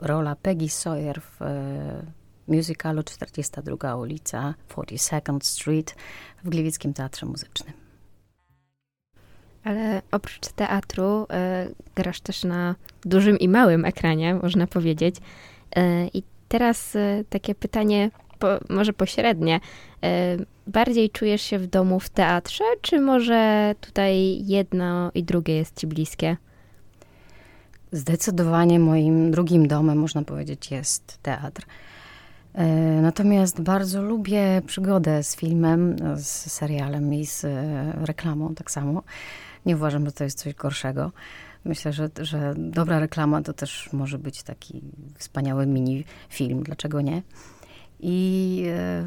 rola 0.01 0.37
Peggy 0.37 0.69
Sawyer 0.69 1.21
w 1.21 1.43
e, 1.43 2.03
musicalu 2.49 3.03
42 3.03 3.97
ulica 3.97 4.55
42nd 4.69 5.39
Street 5.45 5.95
w 6.45 6.49
Gliwickim 6.49 6.95
Teatrze 6.95 7.27
Muzycznym. 7.27 7.73
Ale 9.65 10.03
oprócz 10.11 10.49
teatru 10.49 11.23
y, 11.23 11.75
grasz 11.95 12.21
też 12.21 12.45
na 12.45 12.75
dużym 13.05 13.39
i 13.39 13.49
małym 13.49 13.85
ekranie, 13.85 14.35
można 14.35 14.67
powiedzieć. 14.67 15.17
Y, 15.17 15.81
I 16.15 16.23
teraz 16.49 16.97
y, 16.97 17.25
takie 17.31 17.55
pytanie, 17.55 18.11
po, 18.39 18.49
może 18.69 18.93
pośrednie. 18.93 19.61
Bardziej 20.67 21.11
czujesz 21.11 21.43
się 21.43 21.59
w 21.59 21.67
domu 21.67 22.01
w 22.01 22.09
teatrze, 22.09 22.65
czy 22.83 23.01
może 23.01 23.75
tutaj 23.81 24.47
jedno 24.47 25.11
i 25.15 25.25
drugie 25.25 25.57
jest 25.57 25.77
ci 25.77 25.87
bliskie? 25.87 26.37
Zdecydowanie 27.93 28.79
moim 28.79 29.31
drugim 29.31 29.69
domem, 29.69 29.99
można 29.99 30.23
powiedzieć, 30.23 30.71
jest 30.71 31.19
teatr. 31.23 31.67
Natomiast 33.03 33.61
bardzo 33.61 34.03
lubię 34.03 34.63
przygodę 34.67 35.23
z 35.23 35.37
filmem, 35.37 35.97
z 36.17 36.53
serialem 36.53 37.15
i 37.15 37.27
z 37.27 37.47
reklamą 38.07 38.55
tak 38.55 38.71
samo. 38.71 39.03
Nie 39.67 39.77
uważam, 39.77 40.07
że 40.07 40.13
to 40.13 40.25
jest 40.25 40.39
coś 40.39 40.55
gorszego. 40.55 41.13
Myślę, 41.65 41.93
że, 41.93 42.09
że 42.21 42.55
dobra 42.57 42.99
reklama 42.99 43.43
to 43.43 43.53
też 43.53 43.93
może 43.93 44.19
być 44.19 44.43
taki 44.43 44.83
wspaniały 45.19 45.67
mini 45.67 46.05
film, 46.29 46.63
dlaczego 46.63 47.01
nie? 47.01 47.23
I 48.01 48.65
e, 48.67 49.05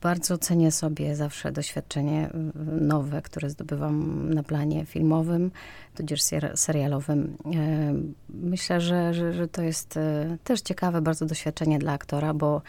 bardzo 0.00 0.38
cenię 0.38 0.72
sobie 0.72 1.16
zawsze 1.16 1.52
doświadczenie 1.52 2.30
e, 2.30 2.30
nowe, 2.80 3.22
które 3.22 3.50
zdobywam 3.50 4.30
na 4.34 4.42
planie 4.42 4.86
filmowym, 4.86 5.50
tudzież 5.94 6.22
serialowym. 6.54 7.36
E, 7.54 7.94
myślę, 8.28 8.80
że, 8.80 9.14
że, 9.14 9.32
że 9.32 9.48
to 9.48 9.62
jest 9.62 9.98
też 10.44 10.60
ciekawe 10.60 11.02
bardzo 11.02 11.26
doświadczenie 11.26 11.78
dla 11.78 11.92
aktora, 11.92 12.34
bo 12.34 12.62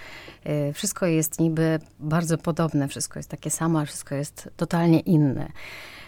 wszystko 0.74 1.06
jest 1.06 1.40
niby 1.40 1.80
bardzo 2.00 2.38
podobne, 2.38 2.88
wszystko 2.88 3.20
jest 3.20 3.30
takie 3.30 3.50
samo, 3.50 3.80
a 3.80 3.86
wszystko 3.86 4.16
jest 4.16 4.50
totalnie 4.58 5.00
inne 5.00 5.52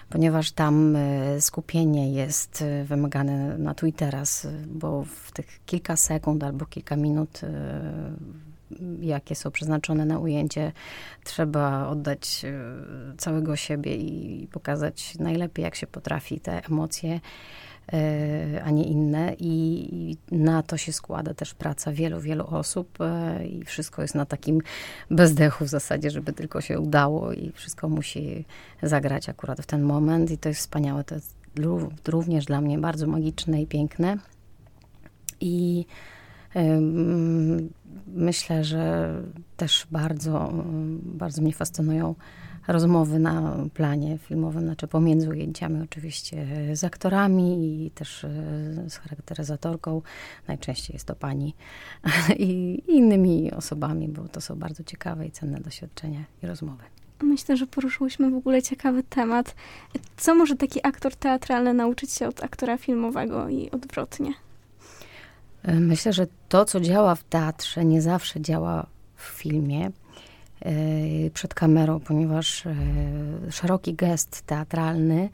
ponieważ 0.09 0.51
tam 0.51 0.97
skupienie 1.39 2.13
jest 2.13 2.63
wymagane 2.85 3.57
na 3.57 3.73
tu 3.73 3.85
i 3.85 3.93
teraz, 3.93 4.47
bo 4.67 5.03
w 5.03 5.31
tych 5.31 5.65
kilka 5.65 5.95
sekund 5.95 6.43
albo 6.43 6.65
kilka 6.65 6.95
minut 6.95 7.41
jakie 9.01 9.35
są 9.35 9.51
przeznaczone 9.51 10.05
na 10.05 10.19
ujęcie, 10.19 10.71
trzeba 11.23 11.87
oddać 11.87 12.45
całego 13.17 13.55
siebie 13.55 13.95
i 13.95 14.47
pokazać 14.51 15.15
najlepiej, 15.19 15.63
jak 15.63 15.75
się 15.75 15.87
potrafi 15.87 16.39
te 16.39 16.65
emocje 16.65 17.19
E, 17.93 18.63
a 18.63 18.71
nie 18.71 18.83
inne. 18.83 19.35
I 19.39 20.17
na 20.31 20.63
to 20.63 20.77
się 20.77 20.93
składa 20.93 21.33
też 21.33 21.53
praca 21.53 21.91
wielu, 21.91 22.19
wielu 22.19 22.47
osób 22.47 22.97
e, 23.01 23.45
i 23.47 23.65
wszystko 23.65 24.01
jest 24.01 24.15
na 24.15 24.25
takim 24.25 24.61
bezdechu 25.11 25.65
w 25.65 25.67
zasadzie, 25.67 26.09
żeby 26.11 26.33
tylko 26.33 26.61
się 26.61 26.79
udało 26.79 27.33
i 27.33 27.51
wszystko 27.51 27.89
musi 27.89 28.45
zagrać 28.83 29.29
akurat 29.29 29.61
w 29.61 29.65
ten 29.65 29.81
moment 29.81 30.31
i 30.31 30.37
to 30.37 30.49
jest 30.49 30.61
wspaniałe. 30.61 31.03
To 31.03 31.15
jest 31.15 31.35
również 32.07 32.45
dla 32.45 32.61
mnie 32.61 32.77
bardzo 32.77 33.07
magiczne 33.07 33.61
i 33.61 33.67
piękne. 33.67 34.17
I 35.41 35.85
myślę, 38.07 38.63
że 38.63 39.13
też 39.57 39.87
bardzo, 39.91 40.53
bardzo 41.03 41.41
mnie 41.41 41.53
fascynują 41.53 42.15
rozmowy 42.67 43.19
na 43.19 43.57
planie 43.73 44.17
filmowym, 44.17 44.63
znaczy 44.63 44.87
pomiędzy 44.87 45.29
ujęciami 45.29 45.81
oczywiście 45.81 46.47
z 46.73 46.83
aktorami 46.83 47.85
i 47.85 47.91
też 47.91 48.23
e, 48.23 48.29
z 48.89 48.97
charakteryzatorką. 48.97 50.01
Najczęściej 50.47 50.93
jest 50.93 51.05
to 51.05 51.15
pani 51.15 51.55
i 52.37 52.83
innymi 52.87 53.51
osobami, 53.51 54.07
bo 54.07 54.27
to 54.27 54.41
są 54.41 54.55
bardzo 54.55 54.83
ciekawe 54.83 55.25
i 55.25 55.31
cenne 55.31 55.59
doświadczenia 55.59 56.23
i 56.43 56.47
rozmowy. 56.47 56.83
Myślę, 57.23 57.57
że 57.57 57.67
poruszyłyśmy 57.67 58.31
w 58.31 58.35
ogóle 58.35 58.61
ciekawy 58.61 59.03
temat. 59.03 59.55
Co 60.17 60.35
może 60.35 60.55
taki 60.55 60.79
aktor 60.87 61.15
teatralny 61.15 61.73
nauczyć 61.73 62.11
się 62.11 62.27
od 62.27 62.43
aktora 62.43 62.77
filmowego 62.77 63.49
i 63.49 63.71
odwrotnie? 63.71 64.33
E, 65.67 65.79
myślę, 65.79 66.13
że 66.13 66.27
to, 66.49 66.65
co 66.65 66.79
działa 66.79 67.15
w 67.15 67.23
teatrze, 67.23 67.85
nie 67.85 68.01
zawsze 68.01 68.41
działa 68.41 68.87
w 69.15 69.23
filmie. 69.23 69.91
E, 70.61 70.71
przed 71.33 71.53
kamerą, 71.53 71.99
ponieważ 71.99 72.65
e, 72.65 72.75
szeroki 73.51 73.93
gest 73.93 74.41
teatralny 74.41 75.29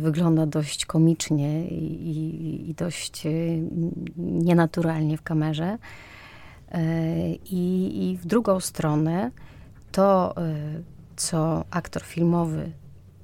wygląda 0.00 0.46
dość 0.46 0.86
komicznie 0.86 1.68
i, 1.68 2.70
i 2.70 2.74
dość 2.74 3.22
nienaturalnie 4.16 5.16
w 5.16 5.22
kamerze. 5.22 5.78
I, 7.44 7.92
I 8.10 8.16
w 8.16 8.26
drugą 8.26 8.60
stronę 8.60 9.30
to, 9.92 10.34
co 11.16 11.64
aktor 11.70 12.02
filmowy 12.02 12.72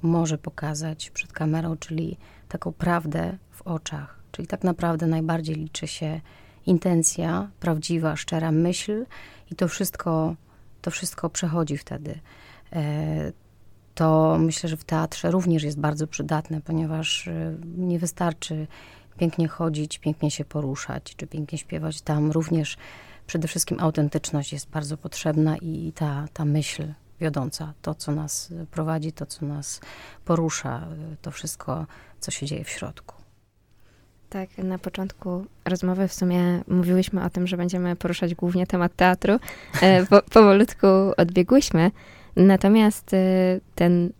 może 0.02 0.38
pokazać 0.38 1.10
przed 1.10 1.32
kamerą, 1.32 1.76
czyli 1.76 2.16
taką 2.48 2.72
prawdę 2.72 3.38
w 3.50 3.62
oczach, 3.62 4.23
czyli 4.34 4.48
tak 4.48 4.64
naprawdę 4.64 5.06
najbardziej 5.06 5.56
liczy 5.56 5.86
się 5.86 6.20
intencja, 6.66 7.50
prawdziwa, 7.60 8.16
szczera 8.16 8.52
myśl 8.52 9.06
i 9.50 9.54
to 9.54 9.68
wszystko 9.68 10.34
to 10.82 10.90
wszystko 10.90 11.30
przechodzi 11.30 11.78
wtedy. 11.78 12.18
E, 12.72 13.32
to 13.94 14.36
myślę, 14.38 14.68
że 14.68 14.76
w 14.76 14.84
teatrze 14.84 15.30
również 15.30 15.62
jest 15.62 15.78
bardzo 15.78 16.06
przydatne, 16.06 16.60
ponieważ 16.60 17.28
e, 17.28 17.56
nie 17.76 17.98
wystarczy 17.98 18.66
pięknie 19.18 19.48
chodzić, 19.48 19.98
pięknie 19.98 20.30
się 20.30 20.44
poruszać, 20.44 21.16
czy 21.16 21.26
pięknie 21.26 21.58
śpiewać. 21.58 22.02
Tam 22.02 22.30
również 22.30 22.76
przede 23.26 23.48
wszystkim 23.48 23.80
autentyczność 23.80 24.52
jest 24.52 24.68
bardzo 24.68 24.96
potrzebna 24.96 25.56
i 25.56 25.92
ta, 25.94 26.26
ta 26.32 26.44
myśl 26.44 26.92
wiodąca, 27.20 27.72
to 27.82 27.94
co 27.94 28.12
nas 28.12 28.52
prowadzi, 28.70 29.12
to 29.12 29.26
co 29.26 29.46
nas 29.46 29.80
porusza, 30.24 30.88
e, 31.12 31.16
to 31.22 31.30
wszystko, 31.30 31.86
co 32.20 32.30
się 32.30 32.46
dzieje 32.46 32.64
w 32.64 32.70
środku. 32.70 33.23
Tak, 34.34 34.58
na 34.58 34.78
początku 34.78 35.46
rozmowy 35.64 36.08
w 36.08 36.12
sumie 36.12 36.62
mówiłyśmy 36.68 37.24
o 37.24 37.30
tym, 37.30 37.46
że 37.46 37.56
będziemy 37.56 37.96
poruszać 37.96 38.34
głównie 38.34 38.66
temat 38.66 38.96
teatru. 38.96 39.38
E, 39.82 40.06
po, 40.10 40.22
powolutku 40.22 40.86
odbiegłyśmy. 41.16 41.90
Natomiast 42.36 43.14
e, 43.14 43.16
ten 43.74 44.12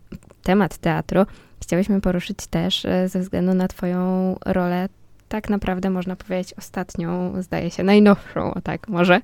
temat 0.43 0.79
teatru 0.79 1.27
chciałyśmy 1.63 2.01
poruszyć 2.01 2.37
też 2.51 2.85
e, 2.85 3.09
ze 3.09 3.21
względu 3.21 3.55
na 3.55 3.69
Twoją 3.69 4.35
rolę, 4.47 4.89
tak 5.29 5.51
naprawdę 5.51 5.91
można 5.91 6.17
powiedzieć 6.17 6.55
ostatnią, 6.55 7.43
zdaje 7.43 7.71
się, 7.71 7.83
najnowszą, 7.83 8.55
o 8.55 8.61
tak 8.61 8.89
może, 8.89 9.21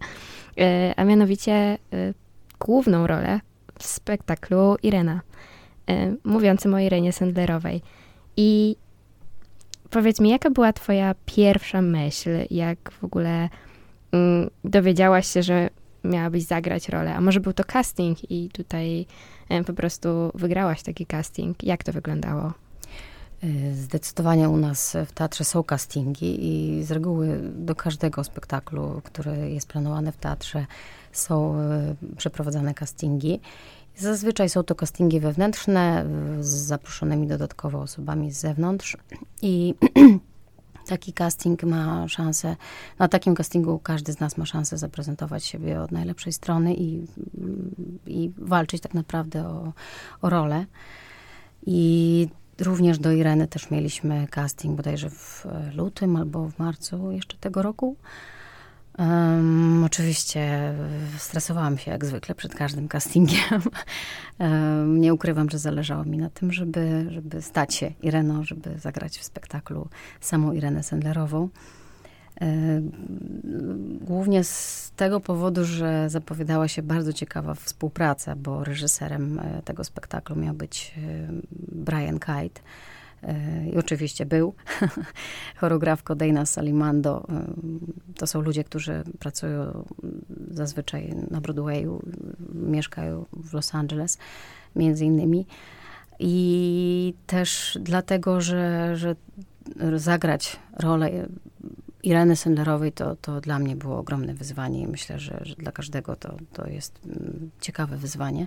a 0.97 1.05
mianowicie 1.05 1.79
główną 2.61 3.07
rolę 3.07 3.41
w 3.79 3.87
spektaklu 3.87 4.77
Irena, 4.83 5.21
mówiącym 6.25 6.75
o 6.75 6.79
Irenie 6.79 7.13
Sendlerowej. 7.13 7.83
I 8.37 8.77
Powiedz 9.91 10.21
mi, 10.21 10.31
jaka 10.31 10.51
była 10.51 10.73
twoja 10.73 11.15
pierwsza 11.27 11.83
myśl, 11.83 12.31
jak 12.51 12.91
w 12.91 13.05
ogóle 13.05 13.49
mm, 14.13 14.51
dowiedziałaś 14.65 15.27
się, 15.27 15.43
że 15.43 15.71
miałabyś 16.05 16.43
zagrać 16.43 16.89
rolę? 16.89 17.15
A 17.15 17.21
może 17.21 17.41
był 17.41 17.53
to 17.53 17.65
casting 17.65 18.31
i 18.31 18.49
tutaj 18.49 19.07
e, 19.49 19.65
po 19.65 19.73
prostu 19.73 20.09
wygrałaś 20.35 20.83
taki 20.83 21.07
casting? 21.07 21.63
Jak 21.63 21.85
to 21.85 21.93
wyglądało? 21.93 22.53
E, 23.43 23.75
zdecydowanie 23.75 24.49
u 24.49 24.57
nas 24.57 24.97
w 25.07 25.13
teatrze 25.13 25.45
są 25.45 25.63
castingi 25.63 26.47
i 26.47 26.85
z 26.85 26.91
reguły 26.91 27.41
do 27.43 27.75
każdego 27.75 28.25
spektaklu, 28.25 29.01
który 29.05 29.51
jest 29.51 29.69
planowany 29.69 30.13
w 30.13 30.17
teatrze, 30.17 30.67
są 31.13 31.55
e, 31.61 31.95
przeprowadzane 32.17 32.75
castingi. 32.75 33.41
Zazwyczaj 34.01 34.49
są 34.49 34.63
to 34.63 34.75
castingi 34.75 35.21
wewnętrzne 35.21 36.07
z 36.41 36.49
zaproszonymi 36.49 37.27
dodatkowo 37.27 37.81
osobami 37.81 38.33
z 38.33 38.41
zewnątrz 38.41 38.97
i 39.43 39.75
taki 40.89 41.13
casting 41.13 41.63
ma 41.63 42.09
szansę, 42.09 42.57
na 42.99 43.09
takim 43.09 43.35
castingu 43.35 43.79
każdy 43.79 44.13
z 44.13 44.21
nas 44.21 44.37
ma 44.37 44.47
szansę 44.47 44.79
zaprezentować 44.79 45.45
siebie 45.45 45.81
od 45.81 45.93
najlepszej 45.93 46.33
strony 46.33 46.75
i, 46.75 47.07
i 48.07 48.31
walczyć 48.39 48.83
tak 48.83 48.95
naprawdę 48.95 49.47
o, 49.47 49.73
o 50.23 50.31
rolę. 50.31 50.67
I 51.67 52.29
również 52.59 52.99
do 52.99 53.13
Ireny 53.13 53.49
też 53.49 53.71
mieliśmy 53.71 54.27
casting 54.31 54.77
bodajże 54.77 55.11
w 55.11 55.47
lutym 55.75 56.17
albo 56.17 56.49
w 56.49 56.59
marcu 56.59 57.13
jeszcze 57.13 57.37
tego 57.37 57.63
roku. 57.63 57.97
Um, 58.99 59.85
oczywiście 59.85 60.75
stresowałam 61.19 61.79
się 61.79 61.91
jak 61.91 62.05
zwykle 62.05 62.35
przed 62.35 62.55
każdym 62.55 62.89
castingiem. 62.89 63.61
Um, 64.39 65.01
nie 65.01 65.15
ukrywam, 65.15 65.51
że 65.51 65.59
zależało 65.59 66.05
mi 66.05 66.19
na 66.19 66.31
tym, 66.31 66.53
żeby, 66.53 67.07
żeby 67.11 67.43
stać 67.43 67.75
się 67.75 67.93
Ireną, 68.03 68.45
żeby 68.45 68.79
zagrać 68.79 69.19
w 69.19 69.25
spektaklu 69.25 69.89
samą 70.21 70.53
Irenę 70.53 70.83
Sendlerową. 70.83 71.49
Głównie 74.01 74.45
z 74.45 74.93
tego 74.97 75.21
powodu, 75.21 75.65
że 75.65 76.11
zapowiadała 76.11 76.69
się 76.69 76.83
bardzo 76.83 77.13
ciekawa 77.13 77.55
współpraca, 77.55 78.37
bo 78.37 78.65
reżyserem 78.65 79.39
e, 79.39 79.63
tego 79.63 79.85
spektaklu 79.85 80.37
miał 80.37 80.55
być 80.55 80.95
Brian 81.73 82.19
Kite 82.19 82.61
i 83.73 83.77
oczywiście 83.77 84.27
był. 84.27 84.55
Choreografko 85.61 86.15
Dana 86.15 86.47
Salimando. 86.47 87.27
To 88.17 88.27
są 88.27 88.41
ludzie, 88.41 88.65
którzy 88.65 89.03
pracują 89.19 89.85
zazwyczaj 90.51 91.15
na 91.31 91.41
Broadwayu, 91.41 92.03
mieszkają 92.55 93.27
w 93.33 93.53
Los 93.55 93.75
Angeles, 93.75 94.19
między 94.77 95.05
innymi. 95.05 95.47
I 96.19 97.15
też 97.27 97.79
dlatego, 97.83 98.41
że, 98.41 98.97
że 98.97 99.17
zagrać 99.97 100.57
rolę 100.79 101.29
Ireny 102.03 102.37
Sendlerowej 102.37 102.93
to, 102.93 103.17
to 103.17 103.41
dla 103.41 103.59
mnie 103.59 103.77
było 103.77 103.99
ogromne 103.99 104.35
wyzwanie 104.35 104.81
i 104.81 104.87
myślę, 104.87 105.19
że, 105.19 105.41
że 105.43 105.55
dla 105.55 105.73
każdego 105.73 106.17
to, 106.17 106.37
to 106.53 106.69
jest 106.69 107.01
ciekawe 107.61 107.97
wyzwanie. 107.97 108.47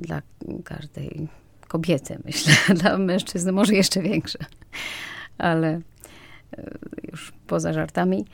Dla 0.00 0.22
każdej 0.64 1.28
kobiety, 1.74 2.18
myślę. 2.24 2.54
Dla 2.74 2.98
mężczyzn 2.98 3.52
może 3.52 3.74
jeszcze 3.74 4.02
większe. 4.02 4.38
Ale 5.38 5.68
e, 5.68 5.80
już 7.10 7.32
poza 7.46 7.72
żartami. 7.72 8.24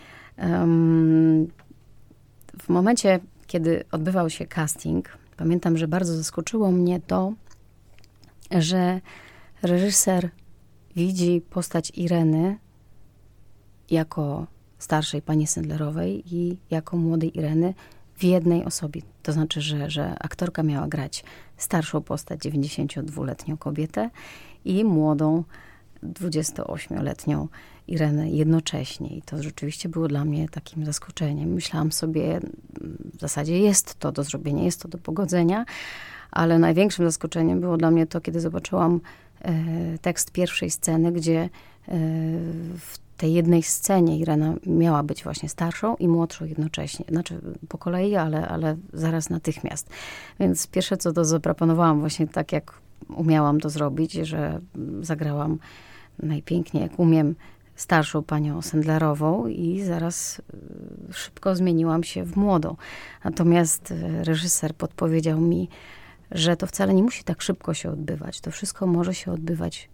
W 2.62 2.68
momencie, 2.68 3.20
kiedy 3.46 3.84
odbywał 3.92 4.30
się 4.30 4.46
casting, 4.46 5.08
pamiętam, 5.36 5.78
że 5.78 5.88
bardzo 5.88 6.16
zaskoczyło 6.16 6.70
mnie 6.70 7.00
to, 7.00 7.32
że 8.50 9.00
reżyser 9.62 10.30
widzi 10.96 11.42
postać 11.50 11.92
Ireny 11.96 12.58
jako 13.90 14.46
starszej 14.78 15.22
pani 15.22 15.46
Sendlerowej 15.46 16.34
i 16.34 16.56
jako 16.70 16.96
młodej 16.96 17.38
Ireny 17.38 17.74
w 18.20 18.24
jednej 18.24 18.64
osobie. 18.64 19.02
To 19.22 19.32
znaczy, 19.32 19.60
że, 19.60 19.90
że 19.90 20.14
aktorka 20.18 20.62
miała 20.62 20.88
grać 20.88 21.24
starszą 21.56 22.00
postać, 22.00 22.40
92-letnią 22.40 23.58
kobietę 23.58 24.10
i 24.64 24.84
młodą, 24.84 25.44
28-letnią 26.02 27.48
Irenę 27.88 28.30
jednocześnie. 28.30 29.16
I 29.16 29.22
to 29.22 29.42
rzeczywiście 29.42 29.88
było 29.88 30.08
dla 30.08 30.24
mnie 30.24 30.48
takim 30.48 30.84
zaskoczeniem. 30.84 31.52
Myślałam 31.52 31.92
sobie, 31.92 32.40
w 33.14 33.20
zasadzie 33.20 33.58
jest 33.58 33.98
to 33.98 34.12
do 34.12 34.24
zrobienia, 34.24 34.64
jest 34.64 34.82
to 34.82 34.88
do 34.88 34.98
pogodzenia, 34.98 35.64
ale 36.30 36.58
największym 36.58 37.04
zaskoczeniem 37.04 37.60
było 37.60 37.76
dla 37.76 37.90
mnie 37.90 38.06
to, 38.06 38.20
kiedy 38.20 38.40
zobaczyłam 38.40 39.00
e, 39.42 39.52
tekst 39.98 40.32
pierwszej 40.32 40.70
sceny, 40.70 41.12
gdzie 41.12 41.40
e, 41.40 41.48
w 42.78 42.98
tej 43.20 43.32
jednej 43.32 43.62
scenie 43.62 44.18
Irena 44.18 44.54
miała 44.66 45.02
być 45.02 45.24
właśnie 45.24 45.48
starszą 45.48 45.96
i 45.96 46.08
młodszą 46.08 46.44
jednocześnie. 46.44 47.04
Znaczy 47.08 47.40
po 47.68 47.78
kolei, 47.78 48.16
ale, 48.16 48.48
ale 48.48 48.76
zaraz 48.92 49.30
natychmiast. 49.30 49.90
Więc 50.40 50.66
pierwsze 50.66 50.96
co 50.96 51.12
to 51.12 51.24
zaproponowałam 51.24 52.00
właśnie 52.00 52.28
tak, 52.28 52.52
jak 52.52 52.80
umiałam 53.16 53.60
to 53.60 53.70
zrobić, 53.70 54.12
że 54.12 54.60
zagrałam 55.00 55.58
najpiękniej, 56.22 56.82
jak 56.82 56.98
umiem, 56.98 57.34
starszą 57.76 58.22
panią 58.22 58.62
Sendlerową 58.62 59.46
i 59.46 59.82
zaraz 59.82 60.38
y, 61.10 61.12
szybko 61.12 61.56
zmieniłam 61.56 62.04
się 62.04 62.24
w 62.24 62.36
młodą. 62.36 62.76
Natomiast 63.24 63.90
y, 63.90 64.24
reżyser 64.24 64.74
podpowiedział 64.74 65.40
mi, 65.40 65.68
że 66.30 66.56
to 66.56 66.66
wcale 66.66 66.94
nie 66.94 67.02
musi 67.02 67.24
tak 67.24 67.42
szybko 67.42 67.74
się 67.74 67.90
odbywać. 67.90 68.40
To 68.40 68.50
wszystko 68.50 68.86
może 68.86 69.14
się 69.14 69.32
odbywać 69.32 69.88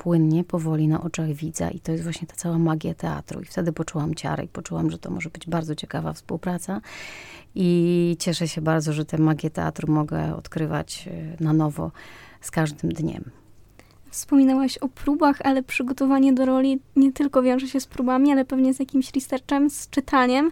płynnie, 0.00 0.44
powoli 0.44 0.88
na 0.88 1.02
oczach 1.02 1.32
widza 1.32 1.70
i 1.70 1.80
to 1.80 1.92
jest 1.92 2.04
właśnie 2.04 2.26
ta 2.26 2.34
cała 2.36 2.58
magia 2.58 2.94
teatru. 2.94 3.40
I 3.40 3.44
wtedy 3.44 3.72
poczułam 3.72 4.14
ciarę 4.14 4.44
i 4.44 4.48
poczułam, 4.48 4.90
że 4.90 4.98
to 4.98 5.10
może 5.10 5.30
być 5.30 5.46
bardzo 5.46 5.74
ciekawa 5.74 6.12
współpraca 6.12 6.80
i 7.54 8.16
cieszę 8.18 8.48
się 8.48 8.60
bardzo, 8.60 8.92
że 8.92 9.04
tę 9.04 9.18
magię 9.18 9.50
teatru 9.50 9.92
mogę 9.92 10.36
odkrywać 10.36 11.08
e, 11.08 11.44
na 11.44 11.52
nowo 11.52 11.90
z 12.40 12.50
każdym 12.50 12.92
dniem. 12.92 13.24
Wspominałaś 14.10 14.78
o 14.78 14.88
próbach, 14.88 15.38
ale 15.44 15.62
przygotowanie 15.62 16.32
do 16.32 16.46
roli 16.46 16.80
nie 16.96 17.12
tylko 17.12 17.42
wiąże 17.42 17.68
się 17.68 17.80
z 17.80 17.86
próbami, 17.86 18.32
ale 18.32 18.44
pewnie 18.44 18.74
z 18.74 18.80
jakimś 18.80 19.14
researchem, 19.14 19.70
z 19.70 19.88
czytaniem, 19.90 20.50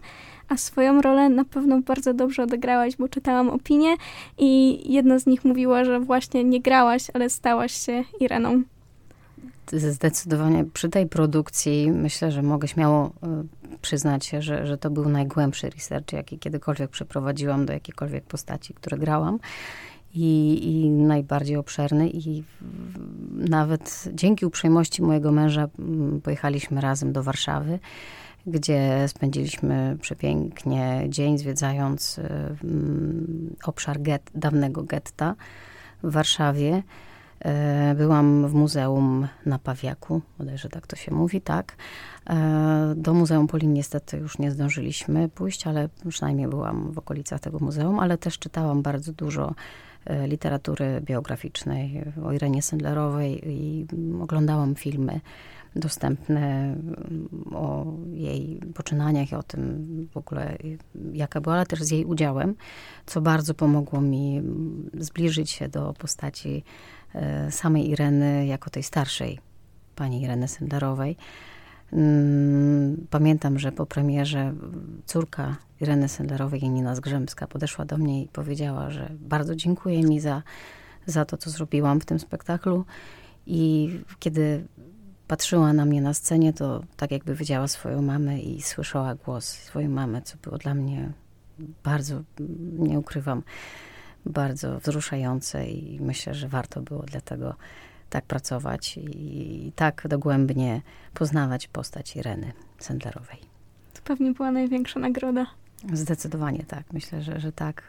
a 0.48 0.56
swoją 0.56 1.00
rolę 1.00 1.28
na 1.28 1.44
pewno 1.44 1.80
bardzo 1.80 2.14
dobrze 2.14 2.42
odegrałaś, 2.42 2.96
bo 2.96 3.08
czytałam 3.08 3.50
opinie 3.50 3.96
i 4.38 4.80
jedna 4.92 5.18
z 5.18 5.26
nich 5.26 5.44
mówiła, 5.44 5.84
że 5.84 6.00
właśnie 6.00 6.44
nie 6.44 6.60
grałaś, 6.60 7.02
ale 7.14 7.30
stałaś 7.30 7.72
się 7.72 8.04
Ireną 8.20 8.62
zdecydowanie 9.72 10.64
przy 10.64 10.88
tej 10.88 11.06
produkcji 11.06 11.90
myślę, 11.90 12.32
że 12.32 12.42
mogę 12.42 12.68
śmiało 12.68 13.06
y, 13.06 13.78
przyznać 13.82 14.26
się, 14.26 14.42
że, 14.42 14.66
że 14.66 14.78
to 14.78 14.90
był 14.90 15.08
najgłębszy 15.08 15.70
research, 15.70 16.12
jaki 16.12 16.38
kiedykolwiek 16.38 16.90
przeprowadziłam 16.90 17.66
do 17.66 17.72
jakiejkolwiek 17.72 18.24
postaci, 18.24 18.74
które 18.74 18.98
grałam. 18.98 19.38
I, 20.14 20.60
i, 20.70 20.90
najbardziej 20.90 21.56
obszerny. 21.56 22.08
I 22.08 22.44
nawet 23.32 24.04
dzięki 24.14 24.46
uprzejmości 24.46 25.02
mojego 25.02 25.32
męża 25.32 25.68
pojechaliśmy 26.22 26.80
razem 26.80 27.12
do 27.12 27.22
Warszawy, 27.22 27.78
gdzie 28.46 29.08
spędziliśmy 29.08 29.96
przepięknie 30.00 31.06
dzień, 31.08 31.38
zwiedzając 31.38 32.18
y, 32.18 32.22
obszar 33.64 34.02
get, 34.02 34.30
dawnego 34.34 34.82
getta 34.82 35.34
w 36.02 36.12
Warszawie. 36.12 36.82
E, 37.40 37.94
byłam 37.94 38.48
w 38.48 38.54
muzeum 38.54 39.28
na 39.46 39.58
Pawiaku, 39.58 40.22
bodajże 40.38 40.68
tak 40.68 40.86
to 40.86 40.96
się 40.96 41.14
mówi, 41.14 41.40
tak. 41.40 41.76
E, 42.30 42.94
do 42.96 43.14
Muzeum 43.14 43.46
Polin 43.46 43.72
niestety 43.72 44.16
już 44.16 44.38
nie 44.38 44.50
zdążyliśmy 44.50 45.28
pójść, 45.28 45.66
ale 45.66 45.88
przynajmniej 46.08 46.48
byłam 46.48 46.92
w 46.92 46.98
okolicach 46.98 47.40
tego 47.40 47.58
muzeum, 47.58 47.98
ale 47.98 48.18
też 48.18 48.38
czytałam 48.38 48.82
bardzo 48.82 49.12
dużo 49.12 49.54
e, 50.04 50.28
literatury 50.28 51.00
biograficznej 51.00 52.04
o 52.24 52.32
Irenie 52.32 52.62
Sendlerowej 52.62 53.48
i 53.48 53.86
oglądałam 54.20 54.74
filmy 54.74 55.20
dostępne 55.76 56.74
mm, 56.74 57.28
o 57.54 57.86
jej 58.12 58.60
poczynaniach 58.74 59.32
i 59.32 59.34
o 59.34 59.42
tym 59.42 59.86
w 60.12 60.16
ogóle 60.16 60.56
jaka 61.12 61.40
była, 61.40 61.54
ale 61.54 61.66
też 61.66 61.82
z 61.82 61.90
jej 61.90 62.04
udziałem, 62.04 62.54
co 63.06 63.20
bardzo 63.20 63.54
pomogło 63.54 64.00
mi 64.00 64.38
mm, 64.38 64.90
zbliżyć 64.94 65.50
się 65.50 65.68
do 65.68 65.94
postaci 65.98 66.64
samej 67.50 67.90
Ireny 67.90 68.46
jako 68.46 68.70
tej 68.70 68.82
starszej 68.82 69.38
pani 69.96 70.22
Ireny 70.22 70.48
Sendlerowej. 70.48 71.16
Mm, 71.92 73.06
pamiętam, 73.10 73.58
że 73.58 73.72
po 73.72 73.86
premierze 73.86 74.54
córka 75.06 75.56
Ireny 75.80 76.08
Sendlerowej, 76.08 76.60
Janina 76.62 76.94
Zgrzemska, 76.94 77.46
podeszła 77.46 77.84
do 77.84 77.98
mnie 77.98 78.22
i 78.22 78.28
powiedziała, 78.28 78.90
że 78.90 79.10
bardzo 79.20 79.56
dziękuję 79.56 80.02
mi 80.02 80.20
za, 80.20 80.42
za 81.06 81.24
to, 81.24 81.36
co 81.36 81.50
zrobiłam 81.50 82.00
w 82.00 82.04
tym 82.04 82.18
spektaklu. 82.18 82.84
I 83.46 83.90
kiedy 84.18 84.64
patrzyła 85.28 85.72
na 85.72 85.84
mnie 85.84 86.02
na 86.02 86.14
scenie, 86.14 86.52
to 86.52 86.82
tak 86.96 87.10
jakby 87.10 87.34
widziała 87.34 87.68
swoją 87.68 88.02
mamę 88.02 88.40
i 88.40 88.62
słyszała 88.62 89.14
głos 89.14 89.44
swojej 89.44 89.88
mamy, 89.88 90.22
co 90.22 90.36
było 90.42 90.58
dla 90.58 90.74
mnie 90.74 91.12
bardzo, 91.84 92.22
nie 92.78 92.98
ukrywam, 92.98 93.42
bardzo 94.26 94.80
wzruszające 94.80 95.66
i 95.66 96.00
myślę, 96.00 96.34
że 96.34 96.48
warto 96.48 96.80
było 96.80 97.02
dlatego 97.02 97.54
tak 98.10 98.24
pracować 98.24 98.96
i 98.96 99.72
tak 99.76 100.06
dogłębnie 100.08 100.82
poznawać 101.14 101.68
postać 101.68 102.16
Ireny 102.16 102.52
Sendlerowej. 102.78 103.38
To 103.94 104.00
pewnie 104.04 104.32
była 104.32 104.50
największa 104.50 105.00
nagroda. 105.00 105.46
Zdecydowanie 105.92 106.64
tak, 106.64 106.92
myślę, 106.92 107.22
że, 107.22 107.40
że 107.40 107.52
tak. 107.52 107.82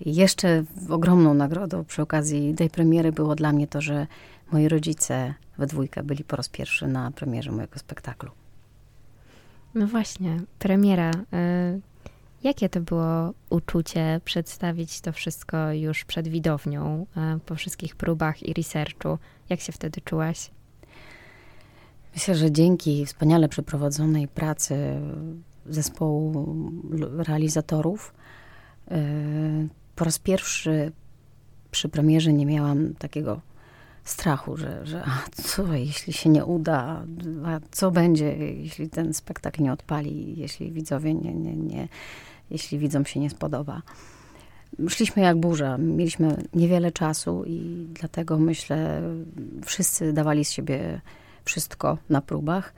I 0.00 0.14
jeszcze 0.14 0.64
ogromną 0.88 1.34
nagrodą 1.34 1.84
przy 1.84 2.02
okazji 2.02 2.54
tej 2.54 2.70
premiery 2.70 3.12
było 3.12 3.34
dla 3.34 3.52
mnie 3.52 3.66
to, 3.66 3.80
że 3.80 4.06
moi 4.52 4.68
rodzice 4.68 5.34
we 5.58 5.66
dwójkę 5.66 6.02
byli 6.02 6.24
po 6.24 6.36
raz 6.36 6.48
pierwszy 6.48 6.88
na 6.88 7.10
premierze 7.10 7.52
mojego 7.52 7.78
spektaklu. 7.78 8.30
No 9.74 9.86
właśnie, 9.86 10.40
premiera. 10.58 11.10
Jakie 12.44 12.68
to 12.68 12.80
było 12.80 13.34
uczucie 13.50 14.20
przedstawić 14.24 15.00
to 15.00 15.12
wszystko 15.12 15.72
już 15.72 16.04
przed 16.04 16.28
widownią, 16.28 17.06
e, 17.16 17.38
po 17.46 17.54
wszystkich 17.54 17.96
próbach 17.96 18.42
i 18.42 18.54
researchu? 18.54 19.18
Jak 19.48 19.60
się 19.60 19.72
wtedy 19.72 20.00
czułaś? 20.00 20.50
Myślę, 22.14 22.34
że 22.34 22.52
dzięki 22.52 23.06
wspaniale 23.06 23.48
przeprowadzonej 23.48 24.28
pracy 24.28 25.00
zespołu 25.66 26.46
realizatorów 27.16 28.14
e, 28.90 29.00
po 29.96 30.04
raz 30.04 30.18
pierwszy 30.18 30.92
przy 31.70 31.88
premierze 31.88 32.32
nie 32.32 32.46
miałam 32.46 32.94
takiego 32.94 33.40
strachu, 34.10 34.56
że, 34.56 34.86
że 34.86 35.02
a 35.04 35.42
co 35.42 35.74
jeśli 35.74 36.12
się 36.12 36.28
nie 36.28 36.44
uda, 36.44 37.04
a 37.44 37.60
co 37.70 37.90
będzie, 37.90 38.36
jeśli 38.36 38.90
ten 38.90 39.14
spektakl 39.14 39.62
nie 39.62 39.72
odpali, 39.72 40.34
jeśli 40.36 40.72
widzowie 40.72 41.14
nie, 41.14 41.34
nie, 41.34 41.56
nie 41.56 41.88
jeśli 42.50 42.78
widzom 42.78 43.06
się 43.06 43.20
nie 43.20 43.30
spodoba. 43.30 43.82
Szliśmy 44.88 45.22
jak 45.22 45.36
burza, 45.36 45.78
mieliśmy 45.78 46.36
niewiele 46.54 46.92
czasu 46.92 47.44
i 47.46 47.86
dlatego 47.94 48.38
myślę, 48.38 49.02
wszyscy 49.64 50.12
dawali 50.12 50.44
z 50.44 50.50
siebie 50.50 51.00
wszystko 51.44 51.98
na 52.10 52.20
próbach. 52.20 52.72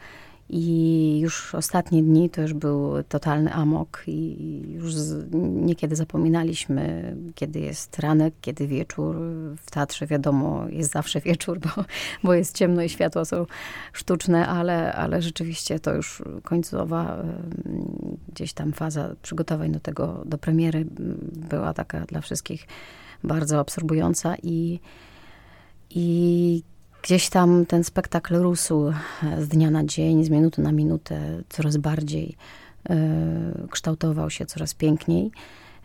I 0.52 1.18
już 1.20 1.54
ostatnie 1.54 2.02
dni 2.02 2.30
to 2.30 2.42
już 2.42 2.54
był 2.54 3.02
totalny 3.08 3.52
amok 3.52 4.02
i 4.06 4.62
już 4.72 4.94
z, 4.94 5.26
niekiedy 5.66 5.96
zapominaliśmy, 5.96 7.16
kiedy 7.34 7.60
jest 7.60 7.98
ranek, 7.98 8.34
kiedy 8.40 8.66
wieczór. 8.66 9.16
W 9.56 9.70
teatrze 9.70 10.06
wiadomo, 10.06 10.68
jest 10.68 10.92
zawsze 10.92 11.20
wieczór, 11.30 11.58
bo, 11.58 11.84
bo 12.24 12.34
jest 12.34 12.56
ciemno 12.56 12.82
i 12.82 12.88
światła 12.88 13.24
są 13.24 13.46
sztuczne, 13.92 14.48
ale, 14.48 14.92
ale 14.92 15.22
rzeczywiście 15.22 15.80
to 15.80 15.94
już 15.94 16.22
końcowa 16.42 17.22
gdzieś 18.28 18.52
tam 18.52 18.72
faza 18.72 19.14
przygotowań 19.22 19.72
do 19.72 19.80
tego, 19.80 20.22
do 20.24 20.38
premiery 20.38 20.86
była 21.50 21.74
taka 21.74 22.00
dla 22.00 22.20
wszystkich 22.20 22.66
bardzo 23.24 23.58
absorbująca 23.58 24.34
i, 24.42 24.80
i 25.90 26.62
Gdzieś 27.02 27.28
tam 27.28 27.66
ten 27.66 27.84
spektakl 27.84 28.36
rósł 28.36 28.88
e, 28.88 28.92
z 29.42 29.48
dnia 29.48 29.70
na 29.70 29.84
dzień, 29.84 30.24
z 30.24 30.30
minuty 30.30 30.62
na 30.62 30.72
minutę, 30.72 31.42
coraz 31.48 31.76
bardziej 31.76 32.36
y, 32.90 33.68
kształtował 33.70 34.30
się 34.30 34.46
coraz 34.46 34.74
piękniej. 34.74 35.30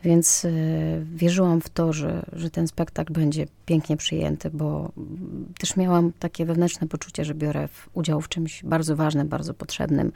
Więc 0.04 0.46
y, 0.46 1.06
wierzyłam 1.16 1.62
w 1.62 1.70
to, 1.70 1.94
że, 1.94 2.26
że 2.34 2.50
ten 2.50 2.68
spektakl 2.68 3.14
będzie 3.14 3.46
pięknie 3.66 3.98
przyjęty, 3.98 4.50
bo 4.50 4.92
też 5.60 5.76
miałam 5.78 6.12
takie 6.20 6.46
wewnętrzne 6.46 6.88
poczucie, 6.88 7.26
że 7.26 7.34
biorę 7.34 7.68
w 7.68 7.90
udział 7.94 8.22
w 8.22 8.30
czymś 8.30 8.64
bardzo 8.64 8.96
ważnym, 8.96 9.28
bardzo 9.28 9.54
potrzebnym 9.54 10.12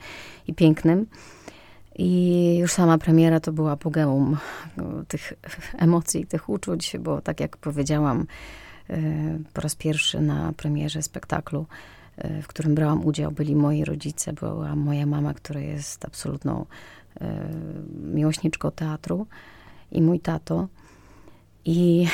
i 0.46 0.54
pięknym. 0.54 1.06
I 1.96 2.56
już 2.60 2.72
sama 2.72 2.98
premiera 2.98 3.40
to 3.40 3.52
była 3.52 3.72
apogeum 3.72 4.36
tych 5.08 5.32
emocji, 5.78 6.26
tych 6.26 6.48
uczuć, 6.48 6.96
bo 7.00 7.20
tak 7.20 7.40
jak 7.40 7.56
powiedziałam, 7.56 8.26
po 9.52 9.60
raz 9.60 9.74
pierwszy 9.74 10.20
na 10.20 10.52
premierze 10.52 11.02
spektaklu, 11.02 11.66
e, 12.16 12.42
w 12.42 12.46
którym 12.46 12.74
brałam 12.74 13.04
udział, 13.04 13.32
byli 13.32 13.56
moi 13.56 13.84
rodzice, 13.84 14.32
była 14.32 14.76
moja 14.76 15.06
mama, 15.06 15.34
która 15.34 15.60
jest 15.60 16.04
absolutną 16.04 16.66
e, 17.20 17.48
miłośniczką 18.02 18.70
teatru 18.70 19.26
i 19.92 20.02
mój 20.02 20.20
tato. 20.20 20.68
I 21.64 22.06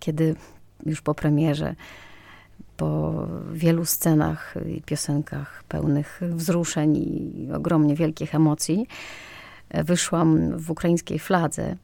kiedy 0.00 0.34
już 0.86 1.02
po 1.02 1.14
premierze, 1.14 1.74
po 2.76 3.12
wielu 3.52 3.84
scenach 3.84 4.54
i 4.76 4.82
piosenkach 4.82 5.64
pełnych 5.68 6.20
wzruszeń 6.30 6.96
i 6.96 7.52
ogromnie 7.52 7.94
wielkich 7.94 8.34
emocji, 8.34 8.86
e, 9.68 9.84
wyszłam 9.84 10.58
w 10.58 10.70
ukraińskiej 10.70 11.18
fladze, 11.18 11.76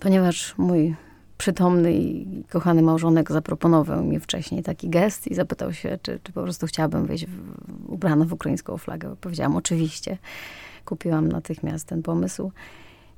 ponieważ 0.00 0.54
mój 0.58 0.94
przytomny 1.38 1.92
i 1.92 2.44
kochany 2.50 2.82
małżonek 2.82 3.32
zaproponował 3.32 4.04
mi 4.04 4.20
wcześniej 4.20 4.62
taki 4.62 4.88
gest 4.88 5.26
i 5.26 5.34
zapytał 5.34 5.72
się, 5.72 5.98
czy, 6.02 6.20
czy 6.22 6.32
po 6.32 6.42
prostu 6.42 6.66
chciałabym 6.66 7.06
wyjść 7.06 7.26
w, 7.26 7.54
ubrana 7.88 8.24
w 8.24 8.32
ukraińską 8.32 8.78
flagę. 8.78 9.16
Powiedziałam 9.20 9.56
oczywiście. 9.56 10.18
Kupiłam 10.84 11.28
natychmiast 11.28 11.86
ten 11.86 12.02
pomysł. 12.02 12.52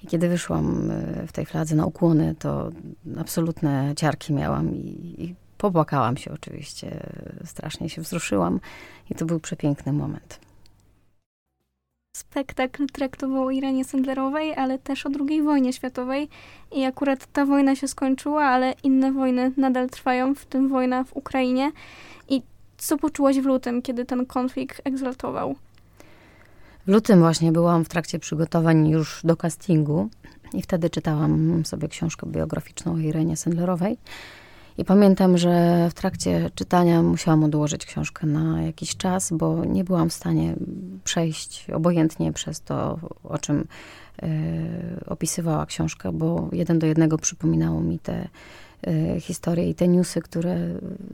I 0.03 0.07
kiedy 0.07 0.29
wyszłam 0.29 0.91
e, 0.91 1.27
w 1.27 1.33
tej 1.33 1.47
fladze 1.47 1.77
na 1.77 1.87
ukłony, 1.87 2.35
to 2.39 2.71
absolutne 3.19 3.93
ciarki 3.97 4.33
miałam 4.33 4.75
i, 4.75 5.15
i 5.19 5.35
popłakałam 5.59 6.17
się 6.17 6.33
oczywiście. 6.33 7.07
Strasznie 7.45 7.89
się 7.89 8.03
wzruszyłam 8.03 8.61
i 9.11 9.15
to 9.15 9.25
był 9.25 9.41
przepiękny 9.41 9.93
moment. 9.93 10.46
Spektakl 12.17 12.87
traktował 12.87 13.47
o 13.47 13.51
Iranie 13.51 13.85
Sandlerowej, 13.85 14.55
ale 14.55 14.79
też 14.79 15.07
o 15.07 15.11
II 15.29 15.43
wojnie 15.43 15.73
światowej. 15.73 16.29
I 16.73 16.85
akurat 16.85 17.27
ta 17.33 17.47
wojna 17.47 17.77
się 17.77 17.89
skończyła, 17.89 18.45
ale 18.45 18.75
inne 18.83 19.13
wojny 19.13 19.53
nadal 19.57 19.91
trwają, 19.91 20.35
w 20.35 20.45
tym 20.45 20.69
wojna 20.69 21.05
w 21.05 21.17
Ukrainie. 21.17 21.73
I 22.29 22.43
co 22.79 22.99
poczułaś 22.99 23.41
w 23.41 23.45
lutym, 23.45 23.83
kiedy 23.83 24.05
ten 24.05 24.27
konflikt 24.27 24.83
egzaltował? 24.85 25.57
W 26.87 26.91
lutym 26.91 27.19
właśnie 27.19 27.53
byłam 27.53 27.85
w 27.85 27.89
trakcie 27.89 28.19
przygotowań 28.19 28.89
już 28.89 29.21
do 29.25 29.37
castingu 29.37 30.09
i 30.53 30.63
wtedy 30.63 30.91
czytałam 30.91 31.65
sobie 31.65 31.89
książkę 31.89 32.27
biograficzną 32.27 32.95
o 32.95 32.99
Irenie 32.99 33.37
Sandlerowej. 33.37 33.99
I 34.79 34.85
pamiętam, 34.85 35.39
że 35.39 35.87
w 35.91 35.95
trakcie 35.95 36.51
czytania 36.55 37.03
musiałam 37.03 37.45
odłożyć 37.45 37.87
książkę 37.87 38.27
na 38.27 38.63
jakiś 38.63 38.97
czas, 38.97 39.33
bo 39.33 39.65
nie 39.65 39.85
byłam 39.85 40.11
w 40.11 40.13
stanie 40.13 40.55
przejść 41.05 41.71
obojętnie 41.71 42.33
przez 42.33 42.61
to, 42.61 42.99
o 43.25 43.39
czym 43.39 43.61
y, 44.23 44.27
opisywała 45.07 45.67
książka, 45.67 46.13
bo 46.13 46.49
jeden 46.53 46.79
do 46.79 46.87
jednego 46.87 47.19
przypominało 47.19 47.81
mi 47.81 47.99
te 47.99 48.29
y, 48.87 49.21
historie 49.21 49.71
i 49.71 49.75
te 49.75 49.89
newsy, 49.89 50.21
które 50.21 50.59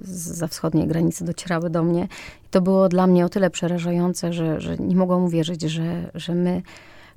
za 0.05 0.47
wschodniej 0.49 0.87
granicy 0.87 1.25
docierały 1.25 1.71
do 1.71 1.83
mnie. 1.83 2.09
I 2.47 2.49
to 2.51 2.61
było 2.61 2.89
dla 2.89 3.07
mnie 3.07 3.25
o 3.25 3.29
tyle 3.29 3.51
przerażające, 3.51 4.33
że, 4.33 4.61
że 4.61 4.77
nie 4.77 4.97
mogłam 4.97 5.25
uwierzyć, 5.25 5.63
że, 5.63 6.11
że 6.15 6.35
my 6.35 6.63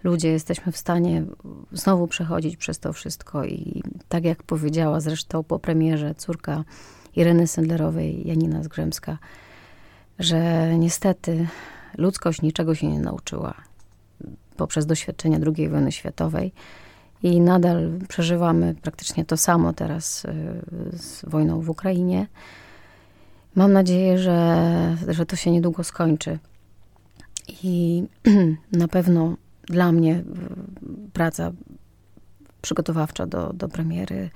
ludzie 0.04 0.32
jesteśmy 0.32 0.72
w 0.72 0.78
stanie 0.78 1.24
znowu 1.72 2.08
przechodzić 2.08 2.58
przez 2.58 2.80
to 2.80 2.94
wszystko 2.94 3.46
i 3.46 3.84
tak 4.10 4.24
jak 4.24 4.44
powiedziała 4.44 5.00
zresztą 5.00 5.44
po 5.44 5.60
premierze 5.60 6.16
córka 6.16 6.64
Ireny 7.16 7.48
Sendlerowej, 7.48 8.28
Janina 8.28 8.64
Zgrzemska, 8.64 9.18
że 10.20 10.72
niestety 10.78 11.48
ludzkość 11.98 12.42
niczego 12.42 12.76
się 12.76 12.88
nie 12.88 13.00
nauczyła 13.00 13.54
poprzez 14.58 14.86
doświadczenia 14.86 15.40
II 15.58 15.70
wojny 15.70 15.92
światowej 15.92 16.52
i 17.24 17.42
nadal 17.42 17.92
przeżywamy 18.08 18.76
praktycznie 18.82 19.26
to 19.26 19.38
samo 19.38 19.74
teraz 19.74 20.26
y, 20.26 20.98
z 20.98 21.26
wojną 21.30 21.62
w 21.62 21.70
Ukrainie. 21.70 22.28
Mam 23.56 23.74
nadzieję, 23.74 24.18
że, 24.18 24.98
że 25.08 25.26
to 25.26 25.36
się 25.36 25.52
niedługo 25.52 25.84
skończy. 25.84 26.40
I 27.64 28.04
na 28.72 28.88
pewno 28.88 29.38
dla 29.68 29.92
mnie 29.92 30.24
praca 31.14 31.52
przygotowawcza 32.62 33.28
do, 33.28 33.54
do 33.54 33.70
premiery 33.70 34.30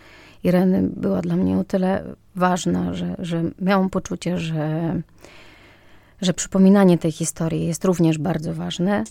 Ireny 0.43 0.89
była 0.95 1.21
dla 1.21 1.35
mnie 1.35 1.57
o 1.57 1.63
tyle 1.63 2.03
ważna, 2.35 2.93
że, 2.93 3.15
że 3.19 3.43
miałam 3.61 3.89
poczucie, 3.89 4.37
że, 4.37 5.01
że 6.21 6.33
przypominanie 6.33 6.97
tej 6.97 7.11
historii 7.11 7.67
jest 7.67 7.85
również 7.85 8.17
bardzo 8.17 8.53
ważne 8.53 9.03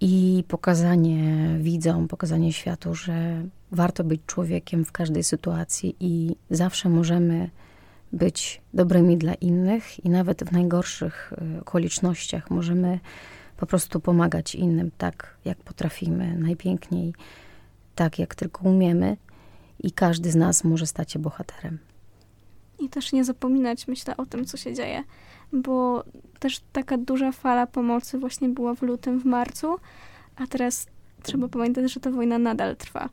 i 0.00 0.44
pokazanie 0.48 1.48
widzom, 1.60 2.08
pokazanie 2.08 2.52
światu, 2.52 2.94
że 2.94 3.42
warto 3.72 4.04
być 4.04 4.20
człowiekiem 4.26 4.84
w 4.84 4.92
każdej 4.92 5.24
sytuacji 5.24 5.96
i 6.00 6.36
zawsze 6.50 6.88
możemy 6.88 7.50
być 8.12 8.60
dobrymi 8.74 9.16
dla 9.16 9.34
innych 9.34 10.04
i 10.04 10.10
nawet 10.10 10.44
w 10.44 10.52
najgorszych 10.52 11.32
y, 11.56 11.60
okolicznościach 11.60 12.50
możemy 12.50 12.98
po 13.60 13.66
prostu 13.66 14.00
pomagać 14.00 14.54
innym 14.54 14.90
tak, 14.98 15.36
jak 15.44 15.58
potrafimy, 15.58 16.36
najpiękniej, 16.38 17.14
tak, 17.94 18.18
jak 18.18 18.34
tylko 18.34 18.68
umiemy, 18.68 19.16
i 19.82 19.92
każdy 19.92 20.30
z 20.30 20.36
nas 20.36 20.64
może 20.64 20.86
stać 20.86 21.12
się 21.12 21.18
bohaterem. 21.18 21.78
I 22.78 22.88
też 22.88 23.12
nie 23.12 23.24
zapominać, 23.24 23.88
myślę, 23.88 24.16
o 24.16 24.26
tym, 24.26 24.44
co 24.44 24.56
się 24.56 24.74
dzieje, 24.74 25.04
bo 25.52 26.04
też 26.38 26.60
taka 26.72 26.98
duża 26.98 27.32
fala 27.32 27.66
pomocy 27.66 28.18
właśnie 28.18 28.48
była 28.48 28.74
w 28.74 28.82
lutym, 28.82 29.20
w 29.20 29.24
marcu, 29.24 29.76
a 30.36 30.46
teraz 30.46 30.86
trzeba 31.22 31.48
pamiętać, 31.48 31.92
że 31.92 32.00
ta 32.00 32.10
wojna 32.10 32.38
nadal 32.38 32.76
trwa. 32.76 33.08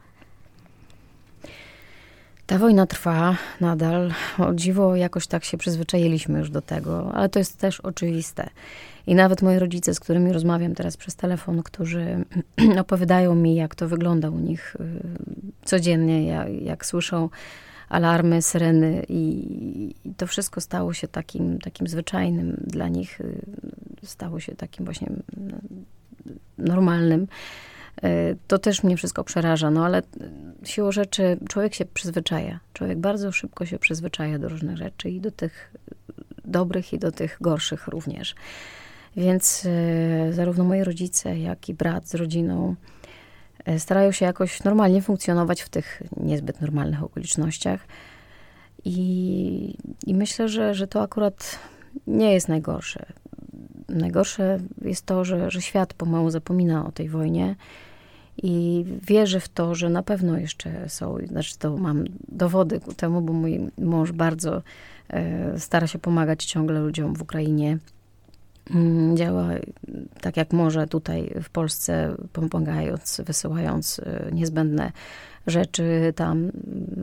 Ta 2.47 2.57
wojna 2.57 2.85
trwa 2.85 3.37
nadal. 3.61 4.13
O 4.37 4.53
dziwo, 4.53 4.95
jakoś 4.95 5.27
tak 5.27 5.43
się 5.43 5.57
przyzwyczailiśmy 5.57 6.39
już 6.39 6.49
do 6.49 6.61
tego, 6.61 7.11
ale 7.13 7.29
to 7.29 7.39
jest 7.39 7.57
też 7.57 7.79
oczywiste. 7.79 8.49
I 9.07 9.15
nawet 9.15 9.41
moi 9.41 9.59
rodzice, 9.59 9.93
z 9.93 9.99
którymi 9.99 10.33
rozmawiam 10.33 10.75
teraz 10.75 10.97
przez 10.97 11.15
telefon, 11.15 11.63
którzy 11.63 12.25
opowiadają 12.81 13.35
mi, 13.35 13.55
jak 13.55 13.75
to 13.75 13.87
wygląda 13.87 14.29
u 14.29 14.39
nich 14.39 14.75
y, 14.75 15.01
codziennie, 15.65 16.27
jak, 16.27 16.61
jak 16.61 16.85
słyszą 16.85 17.29
alarmy, 17.89 18.41
syreny 18.41 19.05
i, 19.09 19.95
i, 20.05 20.13
to 20.13 20.27
wszystko 20.27 20.61
stało 20.61 20.93
się 20.93 21.07
takim, 21.07 21.59
takim 21.59 21.87
zwyczajnym 21.87 22.63
dla 22.67 22.87
nich, 22.87 23.21
y, 23.21 23.41
stało 24.03 24.39
się 24.39 24.55
takim 24.55 24.85
właśnie 24.85 25.07
mm, 25.07 25.61
normalnym. 26.57 27.27
Y, 28.05 28.37
to 28.47 28.59
też 28.59 28.83
mnie 28.83 28.97
wszystko 28.97 29.23
przeraża, 29.23 29.71
no 29.71 29.85
ale 29.85 30.01
siłą 30.63 30.91
rzeczy 30.91 31.37
człowiek 31.49 31.73
się 31.73 31.85
przyzwyczaja. 31.85 32.59
Człowiek 32.73 32.97
bardzo 32.97 33.31
szybko 33.31 33.65
się 33.65 33.79
przyzwyczaja 33.79 34.39
do 34.39 34.49
różnych 34.49 34.77
rzeczy 34.77 35.09
i 35.09 35.21
do 35.21 35.31
tych 35.31 35.73
dobrych, 36.45 36.93
i 36.93 36.99
do 36.99 37.11
tych 37.11 37.37
gorszych 37.41 37.87
również. 37.87 38.35
Więc 39.17 39.65
y, 39.65 40.33
zarówno 40.33 40.63
moi 40.63 40.83
rodzice, 40.83 41.39
jak 41.39 41.69
i 41.69 41.73
brat 41.73 42.07
z 42.07 42.15
rodziną 42.15 42.75
y, 43.69 43.79
starają 43.79 44.11
się 44.11 44.25
jakoś 44.25 44.63
normalnie 44.63 45.01
funkcjonować 45.01 45.61
w 45.61 45.69
tych 45.69 46.03
niezbyt 46.17 46.61
normalnych 46.61 47.03
okolicznościach. 47.03 47.87
I, 48.85 49.77
i 50.05 50.13
myślę, 50.13 50.49
że, 50.49 50.73
że 50.73 50.87
to 50.87 51.01
akurat 51.01 51.59
nie 52.07 52.33
jest 52.33 52.47
najgorsze. 52.47 53.05
Najgorsze 53.89 54.59
jest 54.81 55.05
to, 55.05 55.25
że, 55.25 55.51
że 55.51 55.61
świat 55.61 55.93
pomału 55.93 56.29
zapomina 56.29 56.85
o 56.85 56.91
tej 56.91 57.09
wojnie 57.09 57.55
i 58.43 58.85
wierzę 59.07 59.39
w 59.39 59.49
to, 59.49 59.75
że 59.75 59.89
na 59.89 60.03
pewno 60.03 60.37
jeszcze 60.37 60.89
są, 60.89 61.17
znaczy 61.27 61.57
to 61.57 61.77
mam 61.77 62.03
dowody 62.27 62.79
ku 62.79 62.93
temu, 62.93 63.21
bo 63.21 63.33
mój 63.33 63.59
mąż 63.77 64.11
bardzo 64.11 64.61
e, 65.09 65.59
stara 65.59 65.87
się 65.87 65.99
pomagać 65.99 66.45
ciągle 66.45 66.79
ludziom 66.79 67.15
w 67.15 67.21
Ukrainie. 67.21 67.77
Mm, 68.75 69.17
działa 69.17 69.49
tak 70.21 70.37
jak 70.37 70.53
może 70.53 70.87
tutaj 70.87 71.33
w 71.43 71.49
Polsce, 71.49 72.15
pomagając, 72.31 73.21
wysyłając 73.25 73.99
e, 73.99 74.29
niezbędne 74.31 74.91
rzeczy 75.47 76.13
tam 76.15 76.51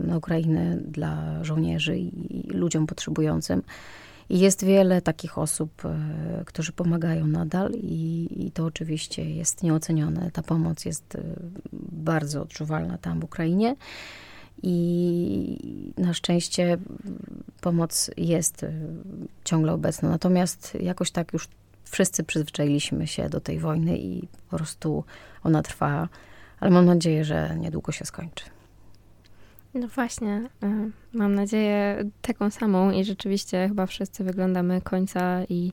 na 0.06 0.16
Ukrainę 0.16 0.76
dla 0.76 1.44
żołnierzy 1.44 1.98
i 1.98 2.42
ludziom 2.48 2.86
potrzebującym. 2.86 3.62
I 4.28 4.38
jest 4.38 4.64
wiele 4.64 5.02
takich 5.02 5.38
osób, 5.38 5.84
e, 5.84 6.44
którzy 6.44 6.72
pomagają 6.72 7.26
nadal, 7.26 7.72
i, 7.72 8.28
i, 8.46 8.50
to 8.50 8.64
oczywiście 8.64 9.30
jest 9.30 9.62
nieocenione. 9.62 10.30
Ta 10.30 10.42
pomoc 10.42 10.84
jest 10.84 11.14
e, 11.14 11.20
bardzo 11.92 12.42
odczuwalna 12.42 12.98
tam 12.98 13.20
w 13.20 13.24
Ukrainie. 13.24 13.76
I 14.62 15.92
na 15.98 16.14
szczęście 16.14 16.78
pomoc 17.60 18.10
jest 18.16 18.64
e, 18.64 18.72
ciągle 19.44 19.72
obecna. 19.72 20.08
Natomiast 20.08 20.74
jakoś 20.80 21.10
tak 21.10 21.32
już 21.32 21.48
wszyscy 21.84 22.24
przyzwyczailiśmy 22.24 23.06
się 23.06 23.28
do 23.28 23.40
tej 23.40 23.58
wojny 23.58 23.98
i 23.98 24.28
po 24.50 24.56
prostu 24.56 25.04
ona 25.42 25.62
trwa, 25.62 26.08
ale 26.60 26.70
mam 26.70 26.86
nadzieję, 26.86 27.24
że 27.24 27.56
niedługo 27.58 27.92
się 27.92 28.04
skończy. 28.04 28.53
No 29.74 29.88
właśnie, 29.88 30.42
y, 30.64 30.90
mam 31.12 31.34
nadzieję 31.34 32.04
taką 32.22 32.50
samą 32.50 32.90
i 32.90 33.04
rzeczywiście 33.04 33.68
chyba 33.68 33.86
wszyscy 33.86 34.24
wyglądamy 34.24 34.80
końca 34.80 35.44
i 35.48 35.72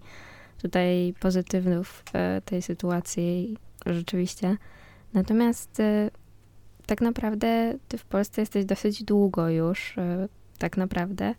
tutaj 0.61 1.13
pozytywów 1.19 2.03
y, 2.37 2.41
tej 2.41 2.61
sytuacji 2.61 3.57
rzeczywiście. 3.85 4.57
Natomiast 5.13 5.79
y, 5.79 6.11
tak 6.85 7.01
naprawdę 7.01 7.73
ty 7.87 7.97
w 7.97 8.05
Polsce 8.05 8.41
jesteś 8.41 8.65
dosyć 8.65 9.03
długo 9.03 9.49
już, 9.49 9.95
tak 10.57 10.77
naprawdę. 10.77 11.35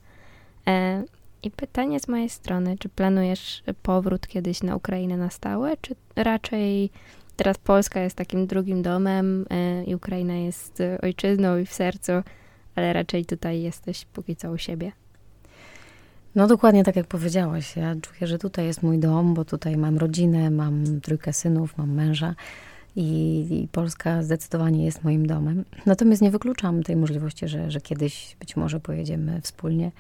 E, 0.67 1.05
I 1.43 1.51
pytanie 1.51 2.01
z 2.01 2.09
mojej 2.09 2.29
strony, 2.29 2.79
czy 2.79 2.89
planujesz 2.89 3.63
powrót 3.83 4.27
kiedyś 4.27 4.63
na 4.63 4.77
Ukrainę 4.77 5.17
na 5.17 5.31
stałe, 5.31 5.77
czy 5.77 5.95
raczej 6.17 6.91
teraz 7.37 7.59
Polska 7.59 8.01
jest 8.01 8.17
takim 8.17 8.47
drugim 8.47 8.83
domem 8.83 9.47
i 9.87 9.95
Ukraina 9.95 10.35
jest 10.35 10.79
ojczyzną 11.03 11.59
i 11.59 11.67
w 11.67 11.73
sercu, 11.73 12.13
ale 12.75 12.93
raczej 12.93 13.25
tutaj 13.25 13.63
jesteś 13.63 14.05
póki 14.05 14.37
co 14.37 14.53
u 14.53 14.59
siebie. 14.59 14.93
No 16.35 16.47
dokładnie 16.47 16.85
tak 16.85 16.97
jak 16.97 17.07
powiedziałaś. 17.07 17.77
Ja 17.77 17.95
czuję, 18.03 18.27
że 18.27 18.39
tutaj 18.39 18.67
jest 18.67 18.83
mój 18.83 18.99
dom, 18.99 19.35
bo 19.35 19.45
tutaj 19.45 19.77
mam 19.77 19.99
rodzinę, 19.99 20.51
mam 20.51 21.01
trójkę 21.01 21.33
synów, 21.33 21.79
mam 21.79 21.91
męża 21.91 22.35
i, 22.97 23.47
i 23.51 23.69
Polska 23.69 24.23
zdecydowanie 24.23 24.85
jest 24.85 25.05
moim 25.05 25.27
domem. 25.27 25.65
Natomiast 25.87 26.23
nie 26.23 26.31
wykluczam 26.31 26.83
tej 26.83 26.97
możliwości, 26.97 27.49
że, 27.49 27.71
że 27.71 27.81
kiedyś 27.81 28.37
być 28.41 28.57
może 28.57 28.81
pojedziemy 28.81 29.41
wspólnie 29.41 29.93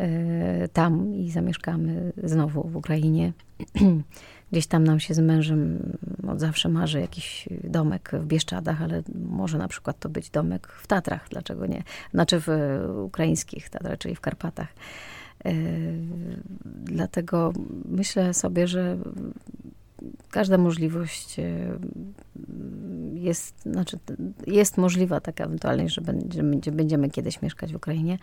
y, 0.00 0.04
tam 0.72 1.14
i 1.14 1.30
zamieszkamy 1.30 2.12
znowu 2.24 2.68
w 2.68 2.76
Ukrainie. 2.76 3.32
Gdzieś 4.52 4.66
tam 4.66 4.84
nam 4.84 5.00
się 5.00 5.14
z 5.14 5.18
mężem 5.18 5.78
od 6.28 6.40
zawsze 6.40 6.68
marzy 6.68 7.00
jakiś 7.00 7.48
domek 7.64 8.10
w 8.12 8.26
Bieszczadach, 8.26 8.82
ale 8.82 9.02
może 9.30 9.58
na 9.58 9.68
przykład 9.68 9.98
to 9.98 10.08
być 10.08 10.30
domek 10.30 10.66
w 10.66 10.86
Tatrach, 10.86 11.26
dlaczego 11.30 11.66
nie? 11.66 11.82
Znaczy 12.14 12.40
w 12.40 12.48
ukraińskich 13.04 13.70
Tatrach, 13.70 13.98
czyli 13.98 14.14
w 14.14 14.20
Karpatach. 14.20 14.68
E, 15.44 15.52
dlatego 16.84 17.52
myślę 17.84 18.34
sobie, 18.34 18.66
że 18.66 18.98
każda 20.30 20.58
możliwość 20.58 21.38
e, 21.38 21.78
jest, 23.14 23.62
znaczy 23.62 23.98
jest 24.46 24.78
możliwa 24.78 25.20
taka 25.20 25.44
ewentualność, 25.44 25.94
że 25.94 26.00
będziemy, 26.00 26.60
będziemy 26.72 27.10
kiedyś 27.10 27.42
mieszkać 27.42 27.72
w 27.72 27.76
Ukrainie. 27.76 28.18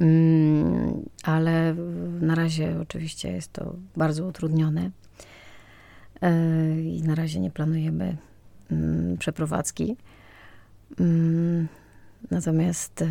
Mm, 0.00 1.02
ale 1.22 1.74
na 2.20 2.34
razie 2.34 2.80
oczywiście 2.82 3.32
jest 3.32 3.52
to 3.52 3.74
bardzo 3.96 4.26
utrudnione. 4.26 4.90
E, 6.22 6.80
i 6.80 7.02
na 7.02 7.14
razie 7.14 7.40
nie 7.40 7.50
planujemy 7.50 8.16
mm, 8.70 9.18
przeprowadzki. 9.18 9.96
Mm, 11.00 11.68
natomiast 12.30 13.02
e, 13.02 13.06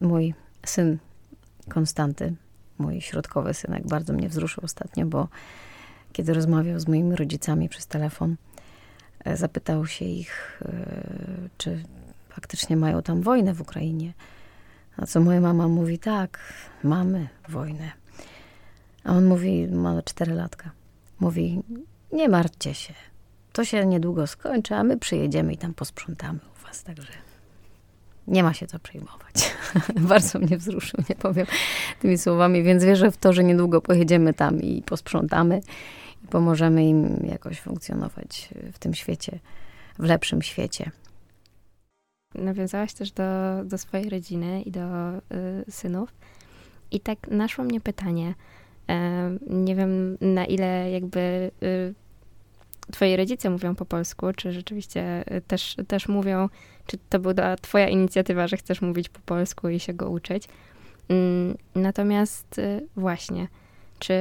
mój 0.00 0.34
syn 0.66 0.98
Konstanty, 1.68 2.34
mój 2.78 3.00
środkowy 3.00 3.54
synek, 3.54 3.86
bardzo 3.86 4.12
mnie 4.12 4.28
wzruszył 4.28 4.64
ostatnio, 4.64 5.06
bo 5.06 5.28
kiedy 6.12 6.34
rozmawiał 6.34 6.80
z 6.80 6.88
moimi 6.88 7.16
rodzicami 7.16 7.68
przez 7.68 7.86
telefon, 7.86 8.36
e, 9.24 9.36
zapytał 9.36 9.86
się 9.86 10.04
ich, 10.04 10.62
czy 11.58 11.82
faktycznie 12.28 12.76
mają 12.76 13.02
tam 13.02 13.22
wojnę 13.22 13.54
w 13.54 13.60
Ukrainie. 13.60 14.12
A 14.96 15.06
co 15.06 15.20
moja 15.20 15.40
mama 15.40 15.68
mówi, 15.68 15.98
tak, 15.98 16.38
mamy 16.84 17.28
wojnę. 17.48 17.90
A 19.04 19.12
on 19.12 19.24
mówi, 19.24 19.68
ma 19.68 20.02
cztery 20.02 20.34
latka. 20.34 20.70
Mówi, 21.20 21.62
nie 22.12 22.28
martwcie 22.28 22.74
się. 22.74 22.94
To 23.52 23.64
się 23.64 23.86
niedługo 23.86 24.26
skończy, 24.26 24.74
a 24.74 24.84
my 24.84 24.98
przyjedziemy 24.98 25.52
i 25.52 25.56
tam 25.56 25.74
posprzątamy 25.74 26.38
u 26.56 26.66
was, 26.66 26.82
także 26.82 27.12
nie 28.26 28.42
ma 28.42 28.54
się 28.54 28.66
co 28.66 28.78
przejmować. 28.78 29.54
Bardzo 30.10 30.38
mnie 30.38 30.58
wzruszył, 30.58 31.00
nie 31.08 31.16
powiem 31.16 31.46
tymi 32.00 32.18
słowami, 32.18 32.62
więc 32.62 32.84
wierzę 32.84 33.10
w 33.10 33.16
to, 33.16 33.32
że 33.32 33.44
niedługo 33.44 33.80
pojedziemy 33.80 34.34
tam 34.34 34.60
i 34.60 34.82
posprzątamy 34.82 35.60
i 36.24 36.26
pomożemy 36.26 36.84
im 36.84 37.26
jakoś 37.30 37.60
funkcjonować 37.60 38.48
w 38.72 38.78
tym 38.78 38.94
świecie, 38.94 39.38
w 39.98 40.04
lepszym 40.04 40.42
świecie. 40.42 40.90
Nawiązałaś 42.34 42.92
też 42.92 43.12
do, 43.12 43.24
do 43.64 43.78
swojej 43.78 44.10
rodziny 44.10 44.62
i 44.62 44.70
do 44.70 45.16
y, 45.16 45.20
synów. 45.70 46.14
I 46.90 47.00
tak 47.00 47.28
naszło 47.28 47.64
mnie 47.64 47.80
pytanie. 47.80 48.34
Y, 48.90 49.54
nie 49.54 49.76
wiem, 49.76 50.18
na 50.20 50.44
ile 50.44 50.90
jakby 50.90 51.50
y, 51.62 51.94
twoi 52.90 53.16
rodzice 53.16 53.50
mówią 53.50 53.74
po 53.74 53.84
polsku, 53.84 54.26
czy 54.36 54.52
rzeczywiście 54.52 55.24
y, 55.36 55.40
też, 55.40 55.76
też 55.88 56.08
mówią, 56.08 56.48
czy 56.86 56.98
to 57.08 57.18
była 57.18 57.56
twoja 57.56 57.88
inicjatywa, 57.88 58.46
że 58.46 58.56
chcesz 58.56 58.82
mówić 58.82 59.08
po 59.08 59.20
polsku 59.20 59.68
i 59.68 59.80
się 59.80 59.94
go 59.94 60.10
uczyć. 60.10 60.48
Mm, 61.08 61.56
natomiast 61.74 62.58
y, 62.58 62.86
właśnie, 62.96 63.48
czy 63.98 64.14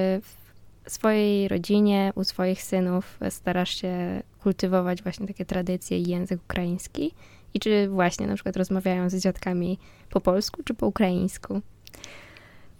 w 0.84 0.92
swojej 0.92 1.48
rodzinie, 1.48 2.14
u 2.16 2.24
swoich 2.24 2.64
synów 2.64 3.20
starasz 3.30 3.82
się 3.82 4.24
kultywować 4.44 5.04
właśnie 5.04 5.28
takie 5.28 5.46
tradycje 5.46 6.00
i 6.00 6.10
język 6.10 6.42
ukraiński? 6.44 7.12
I 7.54 7.60
czy 7.60 7.90
właśnie 7.90 8.28
na 8.28 8.36
przykład 8.36 8.58
rozmawiają 8.58 9.10
z 9.10 9.16
dziadkami 9.16 9.80
po 10.10 10.22
polsku 10.22 10.64
czy 10.64 10.74
po 10.74 10.88
ukraińsku? 10.88 11.62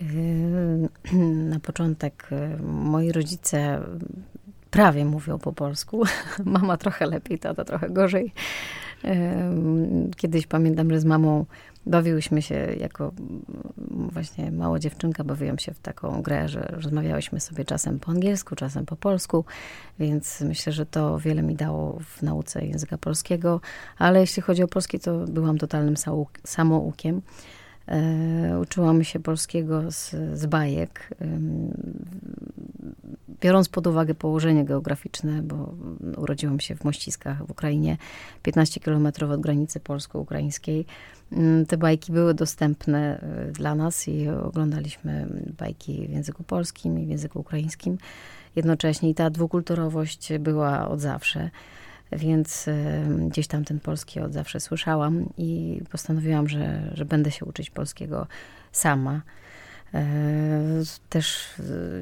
Na 1.50 1.60
początek 1.60 2.30
moi 2.64 3.12
rodzice 3.12 3.82
prawie 4.72 5.06
mówią 5.06 5.40
po 5.40 5.54
polsku. 5.54 6.04
Mama 6.46 6.78
trochę 6.78 7.06
lepiej, 7.06 7.40
tata 7.40 7.66
trochę 7.66 7.90
gorzej. 7.90 8.34
Kiedyś 10.18 10.48
pamiętam, 10.48 10.92
że 10.92 11.00
z 11.00 11.06
mamą 11.06 11.46
bawiłyśmy 11.86 12.42
się 12.42 12.56
jako 12.80 13.12
właśnie 13.88 14.52
mała 14.52 14.80
dziewczynka, 14.80 15.24
bawiłam 15.24 15.60
się 15.60 15.74
w 15.74 15.80
taką 15.80 16.22
grę, 16.22 16.50
że 16.50 16.62
rozmawiałyśmy 16.62 17.40
sobie 17.40 17.66
czasem 17.66 18.00
po 18.00 18.12
angielsku, 18.12 18.56
czasem 18.56 18.86
po 18.86 18.96
polsku, 18.96 19.46
więc 20.00 20.42
myślę, 20.42 20.74
że 20.74 20.86
to 20.86 21.20
wiele 21.20 21.42
mi 21.42 21.56
dało 21.56 22.00
w 22.06 22.22
nauce 22.22 22.66
języka 22.66 22.98
polskiego, 22.98 23.62
ale 23.98 24.20
jeśli 24.20 24.42
chodzi 24.42 24.64
o 24.64 24.68
polski, 24.68 25.00
to 25.00 25.18
byłam 25.18 25.58
totalnym 25.58 25.96
samoukiem. 26.44 27.22
E, 27.88 28.60
uczyłam 28.62 29.04
się 29.04 29.20
polskiego 29.20 29.92
z, 29.92 30.16
z 30.34 30.46
bajek, 30.46 31.10
biorąc 33.42 33.70
pod 33.70 33.88
uwagę 33.88 34.16
położenie 34.16 34.66
geograficzne, 34.66 35.42
bo 35.42 35.74
urodziłam 36.18 36.60
się 36.60 36.76
w 36.76 36.84
Mościskach 36.84 37.46
w 37.46 37.52
Ukrainie, 37.52 37.98
15 38.44 38.80
kilometrów 38.80 39.32
od 39.32 39.42
granicy 39.42 39.80
polsko-ukraińskiej. 39.80 40.86
Mm, 41.32 41.66
te 41.66 41.78
bajki 41.78 42.12
były 42.12 42.34
dostępne 42.34 43.20
e, 43.20 43.52
dla 43.52 43.76
nas 43.76 44.08
i 44.08 44.30
oglądaliśmy 44.30 45.28
bajki 45.58 46.08
w 46.08 46.10
języku 46.10 46.44
polskim 46.44 47.00
i 47.00 47.06
w 47.06 47.10
języku 47.10 47.40
ukraińskim. 47.40 47.98
Jednocześnie 48.56 49.10
i 49.10 49.16
ta 49.16 49.30
dwukulturowość 49.30 50.30
była 50.40 50.90
od 50.90 51.00
zawsze 51.00 51.50
więc 52.12 52.66
gdzieś 53.18 53.48
tam 53.48 53.66
ten 53.66 53.80
polski 53.80 54.20
od 54.20 54.34
zawsze 54.34 54.60
słyszałam 54.60 55.30
i 55.38 55.82
postanowiłam, 55.92 56.48
że, 56.48 56.92
że 56.94 57.06
będę 57.06 57.32
się 57.32 57.46
uczyć 57.46 57.70
polskiego 57.70 58.28
sama. 58.72 59.22
Też 61.10 61.48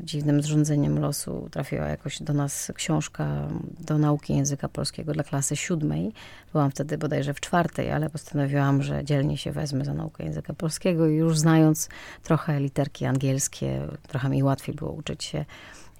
dziwnym 0.03 0.41
zrządzeniem 0.41 0.99
losu 0.99 1.47
trafiła 1.51 1.87
jakoś 1.87 2.21
do 2.21 2.33
nas 2.33 2.71
książka 2.75 3.47
do 3.79 3.97
nauki 3.97 4.35
języka 4.35 4.69
polskiego 4.69 5.13
dla 5.13 5.23
klasy 5.23 5.55
siódmej. 5.55 6.13
Byłam 6.51 6.71
wtedy 6.71 6.97
bodajże 6.97 7.33
w 7.33 7.39
czwartej, 7.39 7.91
ale 7.91 8.09
postanowiłam, 8.09 8.83
że 8.83 9.05
dzielnie 9.05 9.37
się 9.37 9.51
wezmę 9.51 9.85
za 9.85 9.93
naukę 9.93 10.23
języka 10.23 10.53
polskiego 10.53 11.07
i 11.07 11.15
już 11.15 11.39
znając 11.39 11.89
trochę 12.23 12.59
literki 12.59 13.05
angielskie, 13.05 13.87
trochę 14.07 14.29
mi 14.29 14.43
łatwiej 14.43 14.75
było 14.75 14.91
uczyć 14.91 15.23
się 15.23 15.45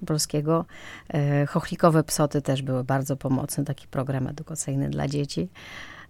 polskiego. 0.06 0.66
E, 1.14 1.46
chochlikowe 1.46 2.04
psoty 2.04 2.42
też 2.42 2.62
były 2.62 2.84
bardzo 2.84 3.16
pomocne, 3.16 3.66
taki 3.66 3.88
program 3.88 4.28
edukacyjny 4.28 4.90
dla 4.90 5.08
dzieci. 5.08 5.50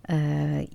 E, 0.09 0.15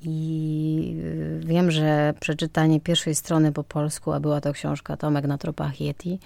I 0.03 0.97
wiem, 1.41 1.71
że 1.71 2.15
przeczytanie 2.21 2.81
pierwszej 2.81 3.15
strony 3.15 3.53
po 3.53 3.65
polsku, 3.65 4.13
a 4.13 4.21
była 4.21 4.41
to 4.41 4.53
książka 4.53 4.97
Tomek 4.97 5.27
na 5.27 5.39
tropach 5.39 5.81
Yeti, 5.81 6.19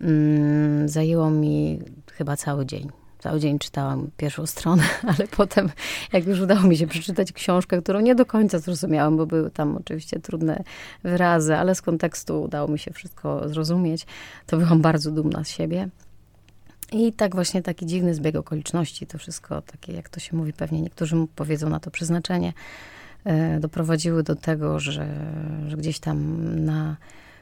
mm, 0.00 0.88
zajęło 0.88 1.30
mi 1.30 1.80
chyba 2.12 2.36
cały 2.36 2.66
dzień. 2.66 2.90
Cały 3.18 3.40
dzień 3.40 3.58
czytałam 3.58 4.10
pierwszą 4.16 4.46
stronę, 4.46 4.82
ale 5.16 5.28
potem, 5.36 5.70
jak 6.12 6.26
już 6.26 6.40
udało 6.40 6.62
mi 6.62 6.76
się 6.76 6.86
przeczytać 6.86 7.32
książkę, 7.32 7.82
którą 7.82 8.00
nie 8.00 8.14
do 8.14 8.26
końca 8.26 8.58
zrozumiałam, 8.58 9.16
bo 9.16 9.26
były 9.26 9.50
tam 9.50 9.76
oczywiście 9.76 10.20
trudne 10.20 10.64
wyrazy, 11.02 11.56
ale 11.56 11.74
z 11.74 11.82
kontekstu 11.82 12.42
udało 12.42 12.68
mi 12.68 12.78
się 12.78 12.92
wszystko 12.92 13.48
zrozumieć, 13.48 14.06
to 14.46 14.56
byłam 14.56 14.80
bardzo 14.80 15.10
dumna 15.10 15.44
z 15.44 15.48
siebie. 15.48 15.88
I 16.92 17.12
tak 17.12 17.34
właśnie 17.34 17.62
taki 17.62 17.86
dziwny 17.86 18.14
zbieg 18.14 18.36
okoliczności, 18.36 19.06
to 19.06 19.18
wszystko 19.18 19.62
takie, 19.62 19.92
jak 19.92 20.08
to 20.08 20.20
się 20.20 20.36
mówi, 20.36 20.52
pewnie 20.52 20.80
niektórzy 20.80 21.16
powiedzą 21.36 21.68
na 21.68 21.80
to 21.80 21.90
przeznaczenie, 21.90 22.52
e, 23.24 23.60
doprowadziły 23.60 24.22
do 24.22 24.36
tego, 24.36 24.80
że, 24.80 25.08
że 25.68 25.76
gdzieś 25.76 25.98
tam 25.98 26.44
na 26.64 26.96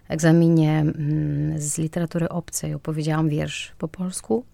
egzaminie 0.09 0.79
mm, 0.79 1.61
z 1.61 1.79
literatury 1.79 2.29
obcej 2.29 2.75
opowiedziałam 2.75 3.29
wiersz 3.29 3.73
po 3.79 3.89
polsku 3.89 4.45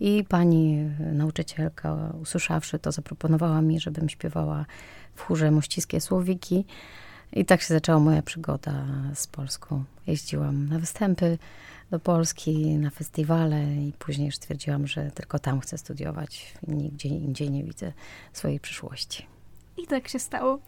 i 0.00 0.24
pani 0.28 0.90
nauczycielka, 1.12 2.12
usłyszawszy 2.22 2.78
to, 2.78 2.92
zaproponowała 2.92 3.62
mi, 3.62 3.80
żebym 3.80 4.08
śpiewała 4.08 4.66
w 5.14 5.20
chórze 5.20 5.50
Mościskie 5.50 6.00
Słowiki. 6.00 6.64
I 7.32 7.44
tak 7.44 7.62
się 7.62 7.74
zaczęła 7.74 7.98
moja 7.98 8.22
przygoda 8.22 8.84
z 9.14 9.26
Polską. 9.26 9.84
Jeździłam 10.06 10.68
na 10.68 10.78
występy, 10.78 11.38
do 11.90 12.00
Polski 12.00 12.76
na 12.76 12.90
festiwale 12.90 13.74
i 13.74 13.92
później 13.98 14.26
już 14.26 14.36
stwierdziłam, 14.36 14.86
że 14.86 15.10
tylko 15.10 15.38
tam 15.38 15.60
chcę 15.60 15.78
studiować. 15.78 16.54
Nigdzie 16.68 17.08
indziej 17.08 17.50
nie 17.50 17.64
widzę 17.64 17.92
swojej 18.32 18.60
przyszłości. 18.60 19.26
I 19.76 19.86
tak 19.86 20.08
się 20.08 20.18
stało. 20.18 20.58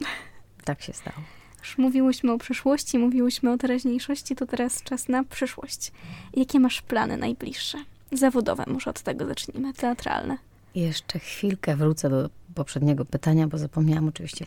Tak 0.65 0.83
się 0.83 0.93
stało. 0.93 1.17
Już 1.59 1.79
mówiłyśmy 1.79 2.33
o 2.33 2.39
przyszłości, 2.39 2.99
mówiłyśmy 2.99 3.53
o 3.53 3.59
teraźniejszości, 3.59 4.37
to 4.37 4.47
teraz 4.47 4.83
czas 4.83 5.09
na 5.09 5.25
przyszłość. 5.25 5.93
Jakie 6.35 6.61
masz 6.61 6.83
plany 6.83 7.17
najbliższe? 7.17 7.79
Zawodowe, 8.13 8.65
może 8.67 8.91
od 8.91 9.03
tego 9.03 9.27
zacznijmy, 9.27 9.75
teatralne. 9.75 10.39
Jeszcze 10.75 11.19
chwilkę 11.19 11.77
wrócę 11.77 12.11
do 12.11 12.31
poprzedniego 12.55 13.05
pytania, 13.05 13.49
bo 13.49 13.59
zapomniałam 13.59 14.09
oczywiście 14.09 14.47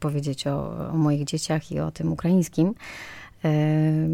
powiedzieć 0.00 0.46
o, 0.46 0.88
o 0.90 0.96
moich 0.96 1.24
dzieciach 1.24 1.72
i 1.72 1.80
o 1.80 1.90
tym 1.90 2.12
ukraińskim. 2.12 2.74
E, 3.44 4.08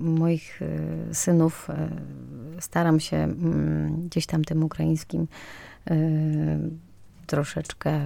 moich 0.00 0.62
e, 0.62 1.14
synów 1.14 1.70
e, 1.70 1.88
staram 2.60 3.00
się 3.00 3.16
mm, 3.16 4.08
gdzieś 4.08 4.26
tam 4.26 4.44
tym 4.44 4.64
ukraińskim 4.64 5.28
troszeczkę 7.26 8.00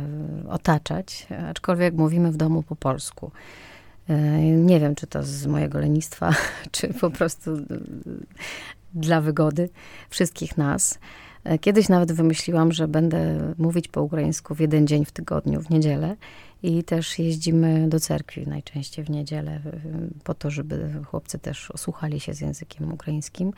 otaczać, 0.49 1.27
aczkolwiek 1.51 1.95
mówimy 1.95 2.33
w 2.33 2.37
domu 2.37 2.63
po 2.63 2.77
polsku. 2.77 3.31
Nie 4.57 4.81
wiem, 4.81 4.95
czy 4.95 5.07
to 5.07 5.23
z 5.23 5.47
mojego 5.47 5.79
lenistwa, 5.79 6.35
czy 6.73 6.95
po 6.95 7.11
prostu 7.11 7.51
dla 8.95 9.21
wygody 9.21 9.69
wszystkich 10.11 10.57
nas. 10.57 10.99
Kiedyś 11.61 11.89
nawet 11.89 12.13
wymyśliłam, 12.13 12.73
że 12.73 12.89
będę 12.89 13.39
mówić 13.59 13.89
po 13.89 14.03
ukraińsku 14.03 14.55
w 14.55 14.61
jeden 14.61 14.87
dzień 14.87 15.05
w 15.05 15.13
tygodniu, 15.13 15.61
w 15.61 15.71
niedzielę 15.71 16.17
i 16.63 16.85
też 16.85 17.19
jeździmy 17.19 17.89
do 17.89 18.01
cerkwi 18.01 18.47
najczęściej 18.47 19.05
w 19.05 19.11
niedzielę, 19.11 19.61
po 20.25 20.35
to, 20.35 20.51
żeby 20.51 20.91
chłopcy 21.07 21.39
też 21.39 21.71
osłuchali 21.71 22.21
się 22.21 22.35
z 22.35 22.41
językiem 22.41 22.93
ukraińskim. 22.93 23.53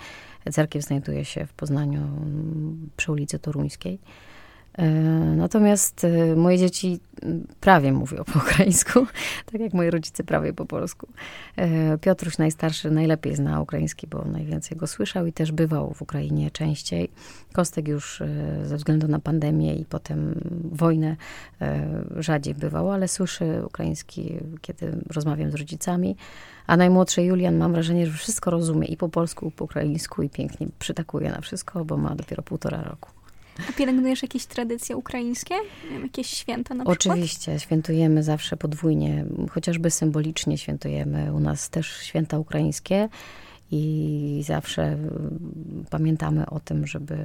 Cerkiew 0.53 0.85
znajduje 0.85 1.25
się 1.25 1.47
w 1.47 1.53
Poznaniu 1.53 2.09
przy 2.97 3.13
ulicy 3.13 3.39
Toruńskiej. 3.39 3.99
E, 4.79 4.87
natomiast 5.37 6.05
e, 6.05 6.37
moje 6.37 6.59
dzieci 6.59 7.01
prawie 7.61 7.93
mówią 7.93 8.25
po 8.25 8.39
ukraińsku, 8.45 9.07
tak 9.53 9.61
jak 9.61 9.75
moi 9.75 9.91
rodzice 9.91 10.25
prawie 10.25 10.53
po 10.53 10.67
polsku. 10.67 11.09
E, 11.57 11.99
Piotruś 11.99 12.39
najstarszy 12.39 12.91
najlepiej 12.91 13.37
zna 13.37 13.61
ukraiński, 13.61 14.07
bo 14.07 14.25
najwięcej 14.25 14.77
go 14.77 14.87
słyszał 14.87 15.27
i 15.27 15.33
też 15.33 15.53
bywał 15.53 15.95
w 15.95 16.03
Ukrainie 16.03 16.51
częściej. 16.51 17.09
Kostek 17.53 17.89
już 17.89 18.23
ze 18.65 18.77
względu 18.77 19.09
na 19.09 19.19
pandemię 19.19 19.75
i 19.75 19.85
potem 19.85 20.41
wojnę 20.73 21.17
rzadziej 22.17 22.55
bywał, 22.55 22.91
ale 22.91 23.09
słyszy 23.09 23.63
ukraiński, 23.67 24.37
kiedy 24.61 24.97
rozmawiam 25.15 25.51
z 25.51 25.55
rodzicami. 25.55 26.17
A 26.67 26.77
najmłodszy 26.77 27.23
Julian, 27.23 27.57
mam 27.57 27.73
wrażenie, 27.73 28.07
że 28.07 28.13
wszystko 28.13 28.51
rozumie 28.51 28.87
i 28.87 28.97
po 28.97 29.09
polsku, 29.09 29.49
i 29.49 29.51
po 29.51 29.65
ukraińsku 29.65 30.23
i 30.23 30.31
pięknie 30.31 30.67
przytakuje 30.79 31.31
na 31.31 31.41
wszystko, 31.41 31.85
bo 31.85 31.97
ma 31.97 32.15
dopiero 32.15 32.43
półtora 32.43 32.83
roku. 32.83 33.24
A 33.71 33.73
pielęgnujesz 33.73 34.23
jakieś 34.23 34.47
tradycje 34.47 34.97
ukraińskie? 34.97 35.55
Jakieś 36.03 36.27
święta 36.27 36.75
na 36.75 36.85
przykład? 36.85 36.99
Oczywiście, 36.99 37.61
świętujemy 37.61 38.23
zawsze 38.23 38.57
podwójnie, 38.57 39.25
chociażby 39.51 39.91
symbolicznie 39.91 40.59
świętujemy 40.59 41.33
u 41.35 41.41
nas 41.41 41.71
też 41.71 41.97
święta 41.97 42.39
ukraińskie 42.39 43.09
i 43.71 44.43
zawsze 44.47 44.83
mm, 44.83 45.85
pamiętamy 45.91 46.47
o 46.47 46.61
tym, 46.61 46.87
żeby, 46.87 47.19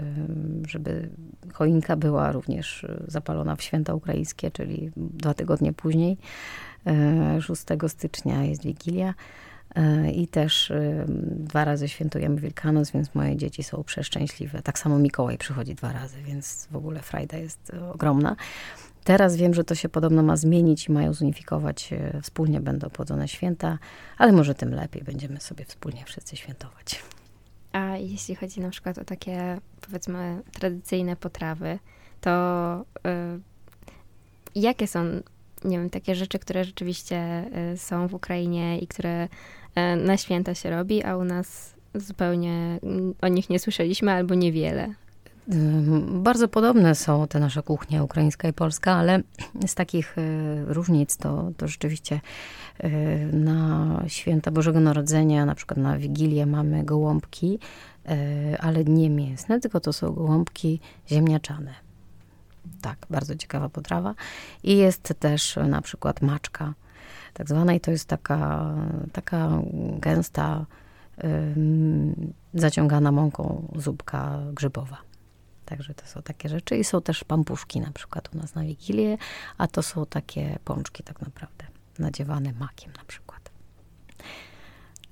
żeby 0.68 1.10
choinka 1.54 1.96
była 1.96 2.32
również 2.32 2.86
zapalona 3.08 3.56
w 3.56 3.62
święta 3.62 3.94
ukraińskie, 3.94 4.52
czyli 4.52 4.92
dwa 4.98 5.34
tygodnie 5.34 5.74
później, 5.74 6.18
6 7.42 7.63
e, 7.72 7.89
stycznia 7.89 8.44
jest 8.44 8.63
Wigilia. 8.63 9.13
E, 9.75 10.12
I 10.12 10.27
też 10.27 10.71
e, 10.71 11.05
dwa 11.29 11.65
razy 11.65 11.88
świętujemy 11.88 12.41
Wielkanoc, 12.41 12.91
więc 12.91 13.15
moje 13.15 13.38
dzieci 13.38 13.63
są 13.63 13.84
przeszczęśliwe. 13.84 14.62
Tak 14.62 14.79
samo 14.79 14.99
Mikołaj 14.99 15.38
przychodzi 15.38 15.75
dwa 15.75 15.93
razy, 15.93 16.21
więc 16.21 16.67
w 16.71 16.75
ogóle 16.75 17.01
frajda 17.01 17.38
jest 17.38 17.71
ogromna. 17.93 18.36
Teraz 19.03 19.36
wiem, 19.36 19.53
że 19.53 19.63
to 19.63 19.75
się 19.75 19.89
podobno 19.89 20.23
ma 20.23 20.38
zmienić 20.38 20.88
i 20.88 20.91
mają 20.91 21.13
zunifikować. 21.13 21.93
E, 21.93 22.21
wspólnie 22.21 22.60
będą 22.60 22.88
obchodzone 22.88 23.27
święta, 23.27 23.77
ale 24.17 24.32
może 24.32 24.55
tym 24.55 24.73
lepiej 24.73 25.03
będziemy 25.03 25.39
sobie 25.39 25.65
wspólnie 25.65 26.05
wszyscy 26.05 26.36
świętować. 26.36 27.03
A 27.71 27.97
jeśli 27.97 28.36
chodzi 28.36 28.62
na 28.62 28.69
przykład 28.69 28.97
o 28.97 29.05
takie, 29.05 29.58
powiedzmy, 29.82 30.41
tradycyjne 30.53 31.15
potrawy, 31.15 31.79
to 32.21 32.86
y, 32.97 33.39
jakie 34.55 34.88
są, 34.88 35.05
nie 35.63 35.77
wiem, 35.77 35.89
takie 35.89 36.15
rzeczy, 36.15 36.39
które 36.39 36.63
rzeczywiście 36.63 37.49
są 37.75 38.08
w 38.08 38.13
Ukrainie 38.13 38.79
i 38.79 38.88
które 38.88 39.12
E, 39.23 39.27
na 39.96 40.18
święta 40.18 40.56
się 40.56 40.70
robi, 40.70 41.04
a 41.04 41.18
u 41.18 41.24
nas 41.24 41.76
zupełnie 41.96 42.80
o 43.22 43.28
nich 43.28 43.50
nie 43.50 43.60
słyszeliśmy 43.60 44.12
albo 44.12 44.36
niewiele. 44.36 44.94
Bardzo 46.12 46.48
podobne 46.48 46.96
są 46.96 47.28
te 47.28 47.39
nasze 47.39 47.63
kuchnie, 47.63 48.04
ukraińska 48.04 48.48
i 48.48 48.54
polska, 48.54 48.94
ale 48.94 49.22
z 49.68 49.76
takich 49.76 50.18
e, 50.18 50.22
różnic 50.74 51.18
to, 51.18 51.52
to 51.58 51.68
rzeczywiście 51.68 52.22
e, 52.78 52.89
na 53.26 54.04
święta 54.08 54.52
Bożego 54.52 54.80
Narodzenia, 54.80 55.46
na 55.46 55.56
przykład 55.56 55.78
na 55.78 55.98
Wigilię 55.98 56.46
mamy 56.46 56.84
gołąbki, 56.84 57.60
ale 58.60 58.84
nie 58.84 59.10
mięsne, 59.10 59.60
tylko 59.60 59.80
to 59.80 59.94
są 59.94 60.12
gołąbki 60.12 60.80
ziemniaczane. 61.10 61.74
Tak, 62.82 62.98
bardzo 63.10 63.36
ciekawa 63.36 63.70
potrawa. 63.70 64.15
I 64.63 64.78
jest 64.78 65.13
też 65.20 65.60
na 65.68 65.82
przykład 65.82 66.22
maczka 66.22 66.74
tak 67.34 67.50
zwana 67.50 67.74
i 67.74 67.80
to 67.80 67.92
jest 67.92 68.06
taka, 68.06 68.74
taka 69.12 69.62
gęsta, 70.00 70.65
zaciągana 72.54 73.12
mąką 73.12 73.72
zupka 73.76 74.39
grzybowa. 74.54 74.98
Także 75.65 75.94
to 75.94 76.06
są 76.06 76.22
takie 76.22 76.50
rzeczy. 76.50 76.78
I 76.78 76.84
są 76.84 77.02
też 77.02 77.24
pampuszki 77.24 77.80
na 77.82 77.92
przykład 77.92 78.36
u 78.36 78.38
nas 78.38 78.56
na 78.56 78.63
Wigilię, 78.63 79.18
a 79.58 79.68
to 79.68 79.84
są 79.84 80.06
takie 80.06 80.60
pączki 80.65 81.04
tak 81.04 81.22
naprawdę, 81.22 81.65
nadziewane 82.00 82.54
makiem 82.54 82.92
na 82.98 83.04
przykład. 83.08 83.52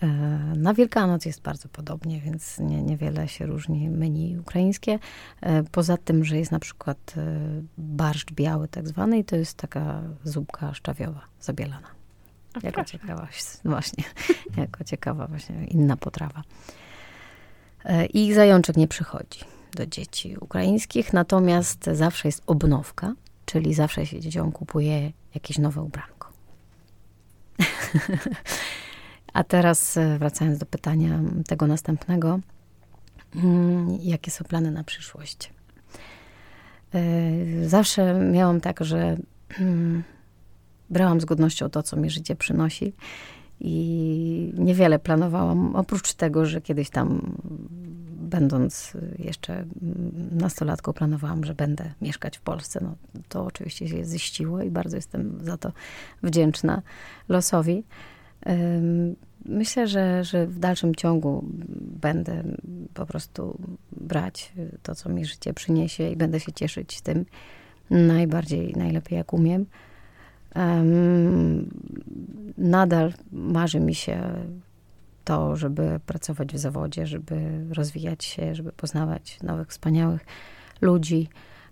E, 0.01 0.07
na 0.55 0.73
Wielkanoc 0.73 1.25
jest 1.25 1.41
bardzo 1.41 1.69
podobnie, 1.69 2.21
więc 2.21 2.59
nie, 2.59 2.83
niewiele 2.83 3.27
się 3.27 3.45
różni 3.45 3.89
menu 3.89 4.37
ukraińskie. 4.39 4.99
E, 5.41 5.63
poza 5.63 5.97
tym, 5.97 6.25
że 6.25 6.37
jest 6.37 6.51
na 6.51 6.59
przykład 6.59 7.13
e, 7.17 7.39
barszcz 7.77 8.31
biały 8.33 8.67
tak 8.67 8.87
zwany 8.87 9.17
i 9.19 9.23
to 9.25 9.35
jest 9.35 9.57
taka 9.57 10.01
zupka 10.23 10.73
szczawiowa, 10.73 11.21
zabielana 11.41 11.96
jako 12.63 12.83
ciekawa, 12.83 13.27
właśnie, 13.65 14.03
jako 14.57 14.83
ciekawa 14.83 15.27
właśnie 15.27 15.65
inna 15.65 15.97
potrawa. 15.97 16.43
E, 17.85 18.05
I 18.05 18.33
zajączek 18.33 18.77
nie 18.77 18.87
przychodzi 18.87 19.39
do 19.75 19.85
dzieci 19.85 20.37
ukraińskich, 20.41 21.13
natomiast 21.13 21.85
zawsze 21.93 22.27
jest 22.27 22.43
obnowka, 22.47 23.13
czyli 23.45 23.73
zawsze 23.73 24.05
się 24.05 24.19
dzieciom 24.19 24.51
kupuje 24.51 25.11
jakieś 25.35 25.57
nowe 25.57 25.81
ubranko. 25.81 26.31
A 29.33 29.43
teraz 29.43 29.97
e, 29.97 30.17
wracając 30.17 30.57
do 30.59 30.65
pytania 30.65 31.19
tego 31.47 31.67
następnego, 31.67 32.39
mm, 33.35 33.97
jakie 34.01 34.31
są 34.31 34.45
plany 34.45 34.71
na 34.71 34.83
przyszłość? 34.83 35.53
E, 36.93 36.99
zawsze 37.69 38.13
miałam 38.13 38.61
tak, 38.61 38.85
że 38.85 39.17
mm, 39.59 40.03
brałam 40.89 41.21
z 41.21 41.25
godnością 41.25 41.69
to, 41.69 41.83
co 41.83 41.97
mi 41.97 42.09
życie 42.09 42.35
przynosi 42.35 42.93
i 43.59 44.53
niewiele 44.57 44.99
planowałam, 44.99 45.75
oprócz 45.75 46.13
tego, 46.13 46.45
że 46.45 46.61
kiedyś 46.61 46.89
tam 46.89 47.37
będąc 48.29 48.93
jeszcze 49.19 49.65
nastolatką 50.31 50.93
planowałam, 50.93 51.43
że 51.43 51.53
będę 51.53 51.93
mieszkać 52.01 52.37
w 52.37 52.41
Polsce. 52.41 52.79
No, 52.83 52.95
to 53.29 53.45
oczywiście 53.45 53.87
się 53.87 54.05
ziściło 54.05 54.61
i 54.61 54.69
bardzo 54.69 54.95
jestem 54.95 55.39
za 55.43 55.57
to 55.57 55.71
wdzięczna 56.23 56.81
losowi. 57.29 57.83
Myślę, 59.45 59.87
że, 59.87 60.23
że 60.23 60.47
w 60.47 60.59
dalszym 60.59 60.95
ciągu 60.95 61.45
będę 61.79 62.43
po 62.93 63.05
prostu 63.05 63.59
brać 63.91 64.53
to, 64.83 64.95
co 64.95 65.09
mi 65.09 65.25
życie 65.25 65.53
przyniesie 65.53 66.09
i 66.09 66.15
będę 66.15 66.39
się 66.39 66.51
cieszyć 66.51 67.01
tym 67.01 67.25
najbardziej, 67.89 68.73
najlepiej 68.73 69.17
jak 69.17 69.33
umiem. 69.33 69.65
Nadal 72.57 73.13
marzy 73.31 73.79
mi 73.79 73.95
się 73.95 74.33
to, 75.23 75.55
żeby 75.55 75.99
pracować 76.05 76.53
w 76.53 76.57
zawodzie, 76.57 77.07
żeby 77.07 77.65
rozwijać 77.73 78.25
się, 78.25 78.55
żeby 78.55 78.71
poznawać 78.71 79.39
nowych, 79.43 79.67
wspaniałych 79.67 80.25
ludzi, 80.81 81.29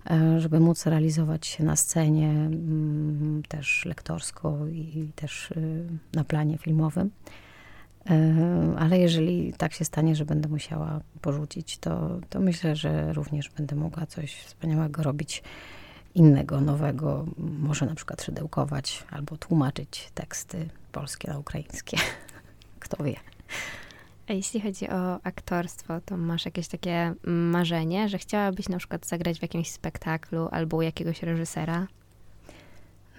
e, 0.09 0.39
żeby 0.39 0.59
móc 0.59 0.85
realizować 0.85 1.47
się 1.47 1.63
na 1.63 1.75
scenie, 1.75 2.29
mm, 2.29 3.43
też 3.47 3.85
lektorsko 3.85 4.67
i 4.67 5.11
też 5.15 5.51
y, 5.51 5.87
na 6.13 6.23
planie 6.23 6.57
filmowym. 6.57 7.11
E, 8.09 8.35
ale 8.77 8.99
jeżeli 8.99 9.53
tak 9.53 9.73
się 9.73 9.85
stanie, 9.85 10.15
że 10.15 10.25
będę 10.25 10.49
musiała 10.49 11.01
porzucić, 11.21 11.77
to, 11.77 12.19
to 12.29 12.39
myślę, 12.39 12.75
że 12.75 13.13
również 13.13 13.49
będę 13.49 13.75
mogła 13.75 14.05
coś 14.05 14.35
wspaniałego 14.35 15.03
robić 15.03 15.43
innego, 16.15 16.61
nowego, 16.61 17.25
może 17.37 17.85
na 17.85 17.95
przykład 17.95 18.23
szydełkować 18.23 19.03
albo 19.11 19.37
tłumaczyć 19.37 20.11
teksty 20.13 20.69
polskie 20.91 21.27
na 21.27 21.39
ukraińskie. 21.39 21.97
Kto 22.79 23.03
wie. 23.03 23.15
A 24.27 24.33
jeśli 24.33 24.61
chodzi 24.61 24.89
o 24.89 25.19
aktorstwo, 25.23 26.01
to 26.05 26.17
masz 26.17 26.45
jakieś 26.45 26.67
takie 26.67 27.13
marzenie, 27.27 28.09
że 28.09 28.17
chciałabyś 28.17 28.69
na 28.69 28.77
przykład 28.77 29.07
zagrać 29.07 29.39
w 29.39 29.41
jakimś 29.41 29.71
spektaklu 29.71 30.47
albo 30.51 30.77
u 30.77 30.81
jakiegoś 30.81 31.23
reżysera? 31.23 31.87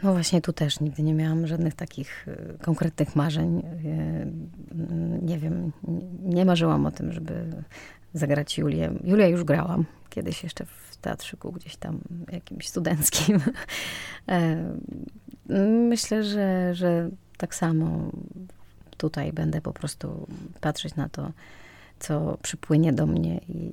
No 0.03 0.13
właśnie 0.13 0.41
tu 0.41 0.53
też 0.53 0.81
nigdy 0.81 1.03
nie 1.03 1.15
miałam 1.15 1.47
żadnych 1.47 1.75
takich 1.75 2.29
y, 2.29 2.59
konkretnych 2.63 3.17
marzeń. 3.17 3.59
Y, 3.59 4.27
nie 5.23 5.39
wiem, 5.39 5.73
nie 6.23 6.45
marzyłam 6.45 6.87
o 6.87 6.91
tym, 6.91 7.13
żeby 7.13 7.63
zagrać 8.15 8.59
Julię. 8.59 8.93
Julię 9.05 9.29
już 9.29 9.45
grałam 9.45 9.85
kiedyś 10.11 10.43
jeszcze 10.45 10.65
w 10.65 10.86
teatrzyku 11.07 11.53
gdzieś 11.53 11.77
tam 11.77 12.01
jakimś 12.33 12.69
studenckim. 12.69 13.41
Myślę, 15.91 16.25
że, 16.25 16.75
że 16.75 17.11
tak 17.37 17.55
samo 17.55 18.11
tutaj 18.97 19.33
będę 19.33 19.61
po 19.61 19.73
prostu 19.73 20.27
patrzeć 20.61 20.97
na 20.97 21.09
to, 21.09 21.33
co 21.99 22.39
przypłynie 22.43 22.93
do 22.93 23.07
mnie 23.07 23.39
i 23.39 23.73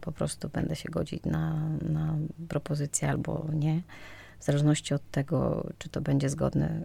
po 0.00 0.12
prostu 0.12 0.48
będę 0.48 0.76
się 0.76 0.88
godzić 0.88 1.24
na, 1.24 1.68
na 1.82 2.16
propozycję 2.48 3.10
albo 3.10 3.46
nie, 3.52 3.82
w 4.40 4.44
zależności 4.44 4.94
od 4.94 5.10
tego, 5.10 5.66
czy 5.78 5.88
to 5.88 6.00
będzie 6.00 6.28
zgodne 6.28 6.80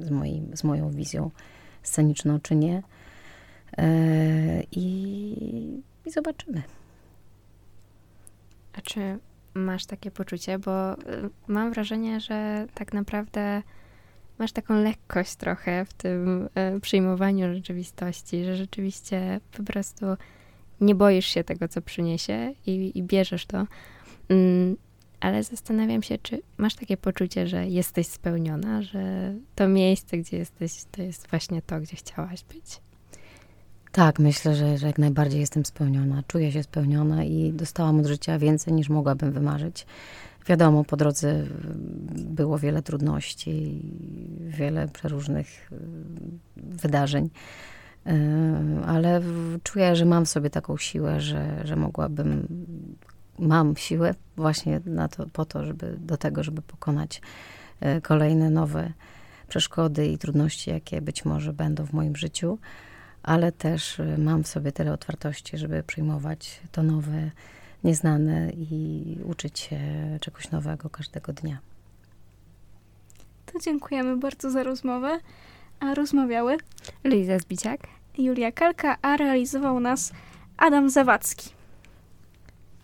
z, 0.00 0.10
moim, 0.10 0.56
z 0.56 0.64
moją 0.64 0.90
wizją 0.90 1.30
sceniczną, 1.82 2.40
czy 2.40 2.56
nie. 2.56 2.82
E, 3.78 4.62
I, 4.72 5.82
I 6.06 6.10
zobaczymy. 6.10 6.62
A 8.72 8.80
czy 8.80 9.18
masz 9.54 9.86
takie 9.86 10.10
poczucie, 10.10 10.58
bo 10.58 10.92
y, 10.94 10.96
mam 11.46 11.72
wrażenie, 11.72 12.20
że 12.20 12.66
tak 12.74 12.92
naprawdę 12.92 13.62
masz 14.38 14.52
taką 14.52 14.82
lekkość 14.82 15.36
trochę 15.36 15.84
w 15.84 15.94
tym 15.94 16.48
y, 16.76 16.80
przyjmowaniu 16.80 17.54
rzeczywistości, 17.54 18.44
że 18.44 18.56
rzeczywiście 18.56 19.40
po 19.56 19.62
prostu 19.62 20.06
nie 20.80 20.94
boisz 20.94 21.26
się 21.26 21.44
tego, 21.44 21.68
co 21.68 21.82
przyniesie 21.82 22.54
i, 22.66 22.98
i 22.98 23.02
bierzesz 23.02 23.46
to. 23.46 23.66
Mm, 24.28 24.76
ale 25.20 25.42
zastanawiam 25.42 26.02
się, 26.02 26.18
czy 26.18 26.42
masz 26.58 26.74
takie 26.74 26.96
poczucie, 26.96 27.46
że 27.46 27.66
jesteś 27.66 28.06
spełniona, 28.06 28.82
że 28.82 29.34
to 29.54 29.68
miejsce, 29.68 30.18
gdzie 30.18 30.36
jesteś, 30.36 30.84
to 30.90 31.02
jest 31.02 31.28
właśnie 31.28 31.62
to, 31.62 31.80
gdzie 31.80 31.96
chciałaś 31.96 32.44
być. 32.44 32.80
Tak, 33.92 34.18
myślę, 34.18 34.54
że, 34.54 34.78
że 34.78 34.86
jak 34.86 34.98
najbardziej 34.98 35.40
jestem 35.40 35.64
spełniona. 35.64 36.22
Czuję 36.26 36.52
się 36.52 36.62
spełniona 36.62 37.24
i 37.24 37.52
dostałam 37.52 38.00
od 38.00 38.06
życia 38.06 38.38
więcej 38.38 38.72
niż 38.74 38.88
mogłabym 38.88 39.32
wymarzyć. 39.32 39.86
Wiadomo, 40.46 40.84
po 40.84 40.96
drodze 40.96 41.44
było 42.14 42.58
wiele 42.58 42.82
trudności, 42.82 43.82
wiele 44.40 44.88
przeróżnych 44.88 45.72
y, 45.72 45.76
wydarzeń, 46.56 47.30
y, 48.06 48.10
ale 48.86 49.20
czuję, 49.62 49.96
że 49.96 50.04
mam 50.04 50.24
w 50.24 50.28
sobie 50.28 50.50
taką 50.50 50.76
siłę, 50.76 51.20
że, 51.20 51.62
że 51.64 51.76
mogłabym, 51.76 52.46
mam 53.38 53.76
siłę 53.76 54.14
właśnie 54.36 54.80
na 54.86 55.08
to, 55.08 55.26
po 55.32 55.44
to, 55.44 55.64
żeby 55.64 55.96
do 56.00 56.16
tego, 56.16 56.42
żeby 56.42 56.62
pokonać 56.62 57.20
y, 57.82 58.00
kolejne 58.00 58.50
nowe 58.50 58.92
przeszkody 59.48 60.06
i 60.06 60.18
trudności, 60.18 60.70
jakie 60.70 61.00
być 61.00 61.24
może 61.24 61.52
będą 61.52 61.86
w 61.86 61.92
moim 61.92 62.16
życiu 62.16 62.58
ale 63.22 63.52
też 63.52 63.98
y, 63.98 64.18
mam 64.18 64.42
w 64.44 64.48
sobie 64.48 64.72
tyle 64.72 64.92
otwartości, 64.92 65.58
żeby 65.58 65.82
przyjmować 65.82 66.60
to 66.72 66.82
nowe, 66.82 67.30
nieznane 67.84 68.50
i 68.50 69.18
uczyć 69.24 69.58
się 69.58 69.78
czegoś 70.20 70.50
nowego 70.50 70.90
każdego 70.90 71.32
dnia. 71.32 71.58
To 73.52 73.58
dziękujemy 73.58 74.16
bardzo 74.16 74.50
za 74.50 74.62
rozmowę. 74.62 75.18
A 75.80 75.94
rozmawiały 75.94 76.56
Liza 77.04 77.38
Zbiciak, 77.38 77.80
Julia 78.18 78.52
Kalka, 78.52 78.96
a 79.02 79.16
realizował 79.16 79.80
nas 79.80 80.12
Adam 80.56 80.90
Zawadzki. 80.90 81.50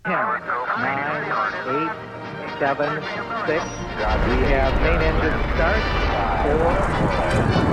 Ten, 0.03 0.12
nine, 0.78 1.22
eight, 1.68 1.93
seven, 2.59 3.03
six. 3.47 3.64
We 3.99 4.47
have 4.55 4.80
main 4.82 5.01
engine 5.01 5.39
start. 5.55 5.82
Four. 6.43 7.68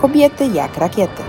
Kobiety 0.00 0.46
jak 0.54 0.78
rakiety. 0.78 1.22